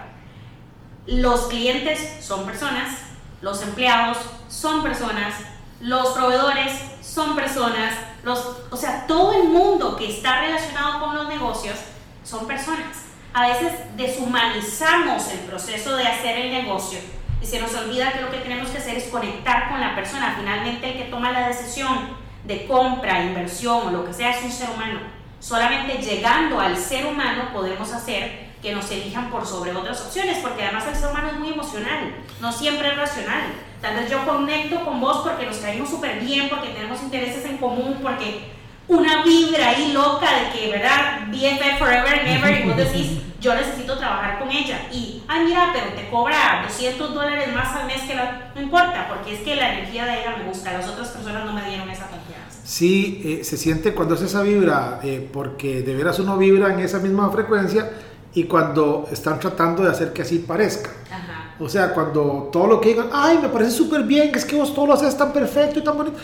Los 1.06 1.46
clientes 1.46 2.18
son 2.20 2.44
personas, 2.44 2.98
los 3.40 3.62
empleados 3.62 4.18
son 4.50 4.82
personas, 4.82 5.34
los 5.80 6.08
proveedores 6.08 6.72
son 7.00 7.34
personas, 7.34 7.94
los, 8.24 8.58
o 8.70 8.76
sea, 8.76 9.06
todo 9.06 9.32
el 9.32 9.48
mundo 9.48 9.96
que 9.96 10.10
está 10.10 10.40
relacionado 10.42 11.00
con 11.00 11.16
los 11.16 11.28
negocios 11.28 11.76
son 12.24 12.46
personas. 12.46 13.04
A 13.32 13.48
veces 13.48 13.72
deshumanizamos 13.96 15.28
el 15.28 15.38
proceso 15.40 15.96
de 15.96 16.06
hacer 16.06 16.38
el 16.38 16.50
negocio 16.50 16.98
y 17.40 17.46
se 17.46 17.60
nos 17.60 17.74
olvida 17.74 18.12
que 18.12 18.20
lo 18.20 18.30
que 18.30 18.38
tenemos 18.38 18.70
que 18.70 18.78
hacer 18.78 18.96
es 18.96 19.04
conectar 19.04 19.68
con 19.68 19.80
la 19.80 19.94
persona. 19.94 20.34
Finalmente 20.38 20.90
el 20.90 20.98
que 20.98 21.04
toma 21.04 21.32
la 21.32 21.48
decisión 21.48 22.16
de 22.44 22.66
compra, 22.66 23.22
inversión 23.22 23.88
o 23.88 23.90
lo 23.90 24.04
que 24.04 24.12
sea 24.12 24.30
es 24.30 24.44
un 24.44 24.50
ser 24.50 24.70
humano. 24.70 25.00
Solamente 25.40 25.98
llegando 25.98 26.60
al 26.60 26.76
ser 26.76 27.06
humano 27.06 27.50
podemos 27.52 27.92
hacer 27.92 28.48
que 28.60 28.72
nos 28.72 28.90
elijan 28.90 29.30
por 29.30 29.46
sobre 29.46 29.74
otras 29.74 30.00
opciones, 30.00 30.38
porque 30.38 30.64
además 30.64 30.86
el 30.88 30.96
ser 30.96 31.10
humano 31.10 31.28
es 31.28 31.38
muy 31.38 31.52
emocional, 31.52 32.12
no 32.40 32.50
siempre 32.50 32.88
es 32.88 32.96
racional. 32.96 33.42
Tal 33.80 33.94
vez 33.94 34.10
yo 34.10 34.26
conecto 34.26 34.84
con 34.84 35.00
vos 35.00 35.18
porque 35.18 35.46
nos 35.46 35.58
caímos 35.58 35.88
súper 35.88 36.18
bien, 36.18 36.48
porque 36.48 36.70
tenemos 36.70 37.00
intereses 37.02 37.44
en 37.44 37.58
común, 37.58 37.98
porque 38.02 38.50
una 38.88 39.22
vibra 39.22 39.68
ahí 39.68 39.92
loca 39.92 40.26
de 40.32 40.58
que, 40.58 40.70
¿verdad? 40.72 41.28
BFF 41.28 41.78
forever 41.78 42.18
and 42.18 42.28
ever, 42.28 42.60
y 42.60 42.68
vos 42.68 42.76
decís, 42.76 43.20
yo 43.40 43.54
necesito 43.54 43.96
trabajar 43.96 44.38
con 44.38 44.50
ella. 44.50 44.88
Y, 44.92 45.22
ay, 45.28 45.44
mira, 45.44 45.70
pero 45.72 45.94
te 45.94 46.08
cobra 46.08 46.62
200 46.66 47.14
dólares 47.14 47.54
más 47.54 47.74
al 47.76 47.86
mes 47.86 48.02
que 48.02 48.14
la... 48.14 48.50
No 48.54 48.60
importa, 48.60 49.08
porque 49.08 49.34
es 49.34 49.40
que 49.40 49.54
la 49.54 49.74
energía 49.74 50.06
de 50.06 50.20
ella 50.20 50.36
me 50.38 50.44
gusta, 50.44 50.72
las 50.72 50.88
otras 50.88 51.08
personas 51.08 51.44
no 51.44 51.52
me 51.52 51.68
dieron 51.68 51.88
esa 51.88 52.08
confianza. 52.08 52.60
Sí, 52.64 53.22
eh, 53.24 53.44
se 53.44 53.56
siente 53.56 53.94
cuando 53.94 54.14
es 54.14 54.22
esa 54.22 54.42
vibra, 54.42 55.00
eh, 55.02 55.28
porque 55.32 55.82
de 55.82 55.94
veras 55.94 56.18
uno 56.18 56.36
vibra 56.36 56.72
en 56.72 56.80
esa 56.80 56.98
misma 56.98 57.30
frecuencia 57.30 57.90
y 58.34 58.44
cuando 58.44 59.08
están 59.10 59.38
tratando 59.38 59.84
de 59.84 59.90
hacer 59.90 60.12
que 60.12 60.22
así 60.22 60.40
parezca. 60.40 60.90
Ajá. 61.10 61.54
O 61.60 61.68
sea, 61.68 61.94
cuando 61.94 62.50
todo 62.52 62.66
lo 62.66 62.80
que 62.80 62.90
digan, 62.90 63.08
ay, 63.12 63.38
me 63.40 63.48
parece 63.48 63.70
súper 63.70 64.02
bien, 64.02 64.32
es 64.34 64.44
que 64.44 64.56
vos 64.56 64.74
todo 64.74 64.86
lo 64.86 64.94
haces 64.94 65.16
tan 65.16 65.32
perfecto 65.32 65.78
y 65.78 65.84
tan 65.84 65.96
bonito. 65.96 66.16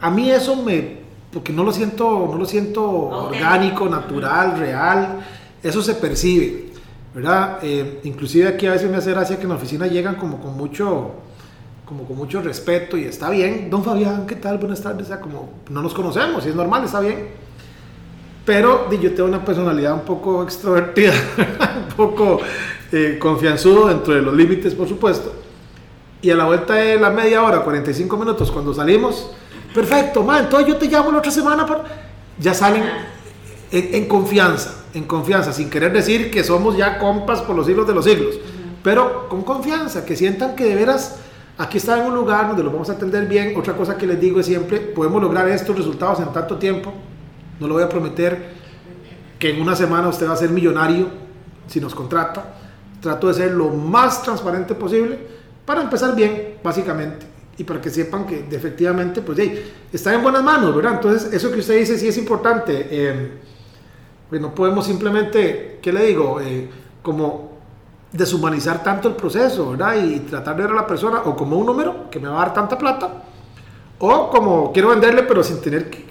A 0.00 0.10
mí 0.10 0.30
eso 0.30 0.56
me 0.56 1.00
porque 1.32 1.52
no 1.52 1.62
lo 1.62 1.72
siento, 1.72 2.28
no 2.30 2.36
lo 2.36 2.44
siento 2.44 2.82
orgánico, 2.82 3.88
natural, 3.88 4.58
real, 4.58 5.20
eso 5.62 5.82
se 5.82 5.94
percibe, 5.94 6.70
¿verdad? 7.14 7.58
Eh, 7.62 8.00
inclusive 8.04 8.48
aquí 8.48 8.66
a 8.66 8.72
veces 8.72 8.90
me 8.90 8.96
hace 8.96 9.10
gracia 9.10 9.36
que 9.36 9.42
en 9.42 9.50
la 9.50 9.54
oficina 9.56 9.86
llegan 9.86 10.16
como 10.16 10.40
con 10.40 10.56
mucho, 10.56 11.12
como 11.84 12.04
con 12.04 12.16
mucho 12.16 12.40
respeto 12.40 12.96
y 12.96 13.04
está 13.04 13.30
bien, 13.30 13.68
don 13.70 13.84
Fabián, 13.84 14.26
¿qué 14.26 14.36
tal? 14.36 14.58
Buenas 14.58 14.82
tardes, 14.82 15.04
o 15.04 15.08
sea, 15.08 15.20
como 15.20 15.50
no 15.68 15.82
nos 15.82 15.94
conocemos 15.94 16.44
y 16.46 16.50
es 16.50 16.54
normal, 16.54 16.84
está 16.84 17.00
bien. 17.00 17.28
Pero 18.44 18.90
yo 18.90 19.12
tengo 19.12 19.28
una 19.28 19.44
personalidad 19.44 19.94
un 19.94 20.00
poco 20.00 20.42
extrovertida, 20.42 21.12
un 21.88 21.94
poco 21.94 22.40
eh, 22.90 23.18
confianzudo 23.20 23.88
dentro 23.88 24.14
de 24.14 24.22
los 24.22 24.34
límites, 24.34 24.74
por 24.74 24.88
supuesto. 24.88 25.32
Y 26.22 26.30
a 26.30 26.36
la 26.36 26.44
vuelta 26.44 26.74
de 26.74 26.98
la 26.98 27.10
media 27.10 27.42
hora, 27.42 27.62
45 27.62 28.16
minutos, 28.16 28.50
cuando 28.50 28.74
salimos, 28.74 29.30
Perfecto, 29.74 30.24
man, 30.24 30.44
entonces 30.44 30.68
yo 30.68 30.76
te 30.76 30.86
llamo 30.86 31.12
la 31.12 31.18
otra 31.18 31.30
semana. 31.30 31.66
Para... 31.66 31.84
Ya 32.38 32.54
salen 32.54 32.84
en, 33.70 34.08
confianza, 34.08 34.79
en 34.94 35.04
confianza, 35.04 35.52
sin 35.52 35.70
querer 35.70 35.92
decir 35.92 36.30
que 36.30 36.44
somos 36.44 36.76
ya 36.76 36.98
compas 36.98 37.40
por 37.42 37.56
los 37.56 37.66
siglos 37.66 37.86
de 37.86 37.94
los 37.94 38.04
siglos, 38.04 38.38
pero 38.82 39.28
con 39.28 39.42
confianza, 39.42 40.04
que 40.04 40.16
sientan 40.16 40.56
que 40.56 40.64
de 40.64 40.74
veras 40.74 41.16
aquí 41.58 41.78
está 41.78 41.98
en 41.98 42.06
un 42.06 42.14
lugar 42.14 42.48
donde 42.48 42.62
lo 42.62 42.70
vamos 42.70 42.88
a 42.90 42.92
atender 42.92 43.26
bien. 43.26 43.54
Otra 43.56 43.76
cosa 43.76 43.96
que 43.96 44.06
les 44.06 44.20
digo 44.20 44.40
es 44.40 44.46
siempre, 44.46 44.80
podemos 44.80 45.22
lograr 45.22 45.48
estos 45.48 45.76
resultados 45.76 46.20
en 46.20 46.32
tanto 46.32 46.56
tiempo. 46.56 46.92
No 47.58 47.68
lo 47.68 47.74
voy 47.74 47.82
a 47.82 47.88
prometer 47.88 48.54
que 49.38 49.50
en 49.50 49.60
una 49.60 49.76
semana 49.76 50.08
usted 50.08 50.28
va 50.28 50.32
a 50.32 50.36
ser 50.36 50.50
millonario 50.50 51.08
si 51.66 51.80
nos 51.80 51.94
contrata. 51.94 52.54
Trato 53.00 53.28
de 53.28 53.34
ser 53.34 53.52
lo 53.52 53.68
más 53.68 54.22
transparente 54.22 54.74
posible 54.74 55.18
para 55.64 55.82
empezar 55.82 56.14
bien, 56.14 56.54
básicamente 56.62 57.30
y 57.60 57.64
para 57.64 57.78
que 57.78 57.90
sepan 57.90 58.26
que 58.26 58.46
efectivamente, 58.50 59.20
pues, 59.20 59.38
hey, 59.38 59.70
está 59.92 60.14
en 60.14 60.22
buenas 60.22 60.42
manos, 60.42 60.74
¿verdad? 60.74 60.94
Entonces, 60.94 61.30
eso 61.30 61.52
que 61.52 61.58
usted 61.58 61.78
dice 61.78 61.98
sí 61.98 62.08
es 62.08 62.16
importante. 62.16 62.88
Eh, 62.90 63.32
pues 64.30 64.40
no 64.40 64.54
podemos 64.54 64.86
simplemente, 64.86 65.78
¿qué 65.82 65.92
le 65.92 66.06
digo? 66.06 66.40
Eh, 66.40 66.70
como 67.02 67.50
deshumanizar 68.12 68.82
tanto 68.82 69.08
el 69.08 69.14
proceso, 69.14 69.72
¿verdad? 69.72 70.02
Y 70.02 70.20
tratar 70.20 70.56
de 70.56 70.62
ver 70.62 70.72
a 70.72 70.74
la 70.74 70.86
persona 70.86 71.22
o 71.24 71.36
como 71.36 71.58
un 71.58 71.66
número 71.66 72.08
que 72.10 72.18
me 72.18 72.28
va 72.28 72.36
a 72.36 72.46
dar 72.46 72.54
tanta 72.54 72.78
plata, 72.78 73.24
o 73.98 74.30
como 74.30 74.72
quiero 74.72 74.88
venderle, 74.88 75.24
pero 75.24 75.44
sin 75.44 75.60
tener 75.60 75.90
que, 75.90 76.06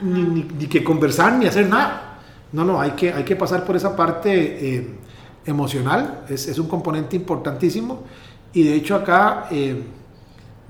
ni, 0.00 0.44
que 0.66 0.82
conversar 0.82 1.34
ni 1.34 1.46
hacer 1.46 1.68
nada. 1.68 2.18
No, 2.52 2.64
no, 2.64 2.80
hay 2.80 2.92
que, 2.92 3.12
hay 3.12 3.24
que 3.24 3.36
pasar 3.36 3.64
por 3.64 3.76
esa 3.76 3.94
parte 3.94 4.76
eh, 4.76 4.98
emocional, 5.44 6.24
es, 6.28 6.48
es, 6.48 6.58
un 6.58 6.68
componente 6.68 7.16
importantísimo. 7.16 8.04
Y 8.52 8.64
de 8.64 8.74
hecho 8.74 8.96
acá 8.96 9.46
eh, 9.50 9.84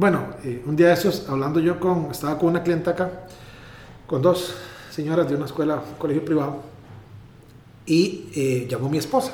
bueno, 0.01 0.29
eh, 0.45 0.63
un 0.65 0.77
día 0.77 0.87
de 0.87 0.95
esos, 0.95 1.29
hablando 1.29 1.61
yo 1.61 1.79
con, 1.79 2.07
estaba 2.11 2.39
con 2.39 2.49
una 2.49 2.63
clienta 2.63 2.93
acá, 2.93 3.11
con 4.07 4.23
dos 4.23 4.55
señoras 4.91 5.29
de 5.29 5.37
una 5.37 5.45
escuela, 5.45 5.83
colegio 5.99 6.25
privado, 6.25 6.63
y 7.91 8.31
eh, 8.37 8.67
llamó 8.71 8.89
mi 8.89 8.99
esposa. 8.99 9.33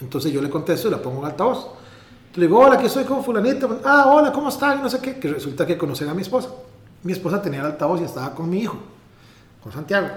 Entonces 0.00 0.32
yo 0.32 0.42
le 0.42 0.50
contesto 0.50 0.88
y 0.88 0.90
la 0.90 1.00
pongo 1.00 1.20
en 1.20 1.26
altavoz. 1.26 1.68
Le 2.34 2.46
digo, 2.46 2.58
hola, 2.58 2.76
que 2.76 2.88
soy 2.88 3.04
con 3.04 3.22
fulanita. 3.22 3.68
Ah, 3.84 4.06
hola, 4.08 4.32
¿cómo 4.32 4.48
están? 4.48 4.82
no 4.82 4.90
sé 4.90 4.98
qué. 4.98 5.20
Que 5.20 5.28
resulta 5.28 5.64
que 5.64 5.78
conocen 5.78 6.08
a 6.08 6.14
mi 6.14 6.22
esposa. 6.22 6.48
Mi 7.04 7.12
esposa 7.12 7.40
tenía 7.40 7.60
el 7.60 7.66
altavoz 7.66 8.00
y 8.00 8.04
estaba 8.04 8.34
con 8.34 8.50
mi 8.50 8.58
hijo, 8.58 8.76
con 9.62 9.70
Santiago. 9.70 10.08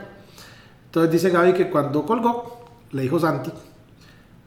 Entonces 0.88 1.12
dice 1.12 1.30
Gaby 1.30 1.54
que 1.54 1.70
cuando 1.70 2.04
colgó, 2.04 2.66
le 2.90 3.04
dijo 3.04 3.20
Santi, 3.20 3.52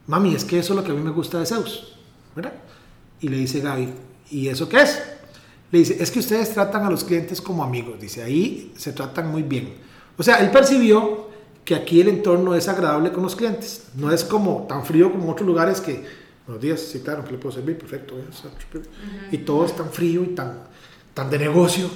mami, 0.07 0.35
es 0.35 0.43
que 0.43 0.59
eso 0.59 0.73
es 0.73 0.77
lo 0.77 0.83
que 0.83 0.91
a 0.91 0.95
mí 0.95 1.01
me 1.01 1.11
gusta 1.11 1.39
de 1.39 1.45
Zeus, 1.45 1.95
¿verdad? 2.35 2.51
Y 3.21 3.29
le 3.29 3.37
dice 3.37 3.61
Gaby, 3.61 3.93
¿y 4.31 4.49
eso 4.49 4.67
qué 4.67 4.81
es? 4.81 5.01
Le 5.71 5.79
dice, 5.79 5.95
es 5.97 6.11
que 6.11 6.19
ustedes 6.19 6.53
tratan 6.53 6.83
a 6.83 6.89
los 6.89 7.05
clientes 7.05 7.39
como 7.39 7.63
amigos. 7.63 8.01
Dice, 8.01 8.21
ahí 8.21 8.73
se 8.75 8.91
tratan 8.91 9.31
muy 9.31 9.43
bien. 9.43 9.75
O 10.17 10.23
sea, 10.23 10.37
él 10.39 10.51
percibió 10.51 11.28
que 11.69 11.75
aquí 11.75 12.01
el 12.01 12.07
entorno 12.07 12.55
es 12.55 12.67
agradable 12.67 13.11
con 13.11 13.21
los 13.21 13.35
clientes. 13.35 13.89
No 13.93 14.11
es 14.11 14.23
como 14.23 14.65
tan 14.67 14.83
frío 14.83 15.11
como 15.11 15.31
otros 15.31 15.45
lugares 15.45 15.79
que, 15.79 16.03
buenos 16.47 16.63
días, 16.63 16.79
sí, 16.79 17.01
claro, 17.01 17.23
que 17.23 17.33
le 17.33 17.37
puedo 17.37 17.53
servir, 17.53 17.77
perfecto. 17.77 18.15
Y 19.31 19.37
todo 19.37 19.65
es 19.65 19.75
tan 19.75 19.91
frío 19.91 20.23
y 20.23 20.29
tan, 20.29 20.63
tan 21.13 21.29
de 21.29 21.37
negocio. 21.37 21.87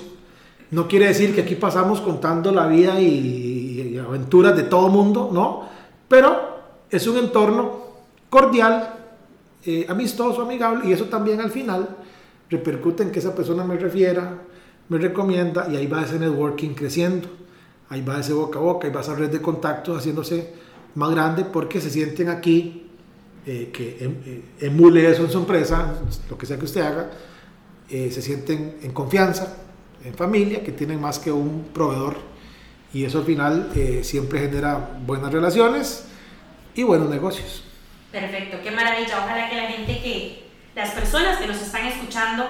No 0.70 0.88
quiere 0.88 1.08
decir 1.08 1.34
que 1.34 1.42
aquí 1.42 1.56
pasamos 1.56 2.02
contando 2.02 2.52
la 2.52 2.68
vida 2.68 3.02
y, 3.02 3.98
aventuras 3.98 4.56
de 4.56 4.62
todo 4.62 4.90
mundo, 4.90 5.32
¿no? 5.34 5.68
Pero 6.08 6.60
es 6.92 7.08
un 7.08 7.18
entorno 7.18 7.80
cordial, 8.30 8.94
eh, 9.66 9.88
amistoso, 9.90 10.44
amigable, 10.44 10.88
y 10.88 10.94
eso 10.94 11.06
también 11.06 11.42
al 11.42 11.50
final 11.50 11.90
repercute 12.48 13.02
en 13.02 13.12
que 13.12 13.18
esa 13.18 13.34
persona 13.34 13.64
me 13.64 13.76
refiera, 13.78 14.38
me 14.90 15.00
recomienda 15.00 15.68
y 15.68 15.78
ahí 15.78 15.88
va 15.88 16.04
ese 16.04 16.20
networking 16.20 16.76
creciendo. 16.76 17.43
Ahí 17.94 18.02
va 18.02 18.20
ese 18.20 18.34
boca 18.34 18.58
a 18.58 18.62
boca, 18.62 18.88
ahí 18.88 18.94
va 18.94 19.02
esa 19.02 19.14
red 19.14 19.30
de 19.30 19.40
contactos 19.40 20.00
haciéndose 20.00 20.50
más 20.96 21.12
grande 21.12 21.46
porque 21.46 21.80
se 21.80 21.92
sienten 21.92 22.30
aquí, 22.30 22.88
eh, 23.46 23.70
que 23.72 23.98
em, 24.00 24.16
eh, 24.26 24.42
emule 24.62 25.10
eso 25.10 25.24
en 25.24 25.30
su 25.30 25.38
empresa, 25.38 25.94
lo 26.30 26.38
que 26.38 26.46
sea 26.46 26.58
que 26.58 26.66
usted 26.66 26.82
haga, 26.82 27.12
eh, 27.90 28.10
se 28.12 28.22
sienten 28.22 28.80
en 28.82 28.92
confianza, 28.92 29.58
en 30.04 30.16
familia, 30.16 30.64
que 30.64 30.72
tienen 30.72 31.00
más 31.00 31.20
que 31.20 31.32
un 31.32 31.68
proveedor 31.74 32.18
y 32.94 33.06
eso 33.06 33.20
al 33.20 33.26
final 33.26 33.72
siempre 34.04 34.40
genera 34.40 35.00
buenas 35.06 35.32
relaciones 35.32 36.06
y 36.76 36.84
buenos 36.84 37.10
negocios. 37.10 37.64
Perfecto, 38.12 38.58
qué 38.64 38.70
maravilla. 38.70 39.24
Ojalá 39.24 39.50
que 39.50 39.56
la 39.56 39.68
gente 39.68 40.00
que, 40.00 40.44
las 40.76 40.92
personas 40.92 41.38
que 41.38 41.48
nos 41.48 41.60
están 41.60 41.88
escuchando, 41.88 42.46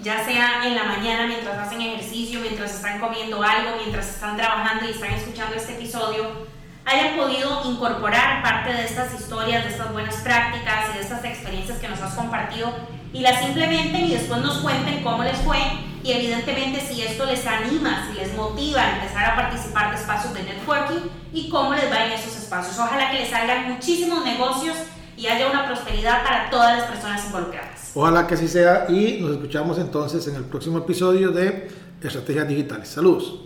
ya 0.00 0.24
sea 0.24 0.66
en 0.66 0.74
la 0.74 0.84
mañana 0.84 1.26
mientras 1.26 1.58
hacen 1.58 1.80
ejercicio, 1.80 2.40
mientras 2.40 2.74
están 2.74 3.00
comiendo 3.00 3.42
algo, 3.42 3.76
mientras 3.78 4.08
están 4.08 4.36
trabajando 4.36 4.86
y 4.86 4.90
están 4.90 5.12
escuchando 5.12 5.54
este 5.56 5.74
episodio, 5.74 6.46
hayan 6.84 7.16
podido 7.16 7.62
incorporar 7.64 8.42
parte 8.42 8.72
de 8.72 8.84
estas 8.84 9.14
historias, 9.14 9.64
de 9.64 9.70
estas 9.70 9.92
buenas 9.92 10.16
prácticas 10.16 10.90
y 10.90 10.98
de 10.98 11.02
estas 11.02 11.24
experiencias 11.24 11.78
que 11.78 11.88
nos 11.88 12.00
has 12.00 12.14
compartido 12.14 12.72
y 13.12 13.20
las 13.20 13.42
implementen 13.42 14.04
y 14.04 14.10
después 14.10 14.40
nos 14.40 14.58
cuenten 14.58 15.02
cómo 15.02 15.22
les 15.22 15.38
fue 15.38 15.58
y 16.02 16.12
evidentemente 16.12 16.80
si 16.80 17.02
esto 17.02 17.24
les 17.24 17.46
anima, 17.46 18.06
si 18.10 18.18
les 18.18 18.34
motiva 18.34 18.82
a 18.82 18.96
empezar 18.96 19.24
a 19.24 19.36
participar 19.36 19.90
de 19.90 19.96
espacios 19.96 20.34
de 20.34 20.42
networking 20.42 21.08
y 21.32 21.48
cómo 21.48 21.72
les 21.72 21.90
va 21.90 22.04
en 22.04 22.12
esos 22.12 22.36
espacios. 22.36 22.78
Ojalá 22.78 23.10
que 23.10 23.20
les 23.20 23.30
salgan 23.30 23.72
muchísimos 23.72 24.22
negocios 24.24 24.76
y 25.16 25.26
haya 25.26 25.48
una 25.48 25.64
prosperidad 25.64 26.22
para 26.22 26.50
todas 26.50 26.76
las 26.76 26.86
personas 26.90 27.24
involucradas. 27.24 27.73
Ojalá 27.94 28.26
que 28.26 28.34
así 28.34 28.48
sea 28.48 28.86
y 28.88 29.18
nos 29.20 29.32
escuchamos 29.32 29.78
entonces 29.78 30.26
en 30.26 30.34
el 30.34 30.44
próximo 30.44 30.78
episodio 30.78 31.30
de 31.30 31.68
Estrategias 32.02 32.48
Digitales. 32.48 32.88
Saludos. 32.88 33.40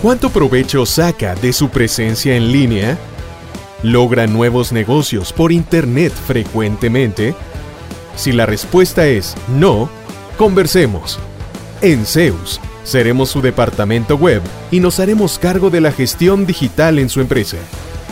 ¿Cuánto 0.00 0.30
provecho 0.30 0.86
saca 0.86 1.34
de 1.34 1.52
su 1.52 1.68
presencia 1.68 2.36
en 2.36 2.52
línea? 2.52 2.96
¿Logra 3.82 4.26
nuevos 4.26 4.72
negocios 4.72 5.32
por 5.32 5.52
Internet 5.52 6.12
frecuentemente? 6.12 7.34
Si 8.14 8.32
la 8.32 8.46
respuesta 8.46 9.06
es 9.06 9.34
no, 9.48 9.90
conversemos. 10.38 11.18
En 11.82 12.06
Zeus, 12.06 12.60
seremos 12.84 13.30
su 13.30 13.42
departamento 13.42 14.16
web 14.16 14.42
y 14.70 14.80
nos 14.80 15.00
haremos 15.00 15.38
cargo 15.38 15.70
de 15.70 15.80
la 15.80 15.92
gestión 15.92 16.46
digital 16.46 16.98
en 16.98 17.08
su 17.08 17.20
empresa, 17.20 17.58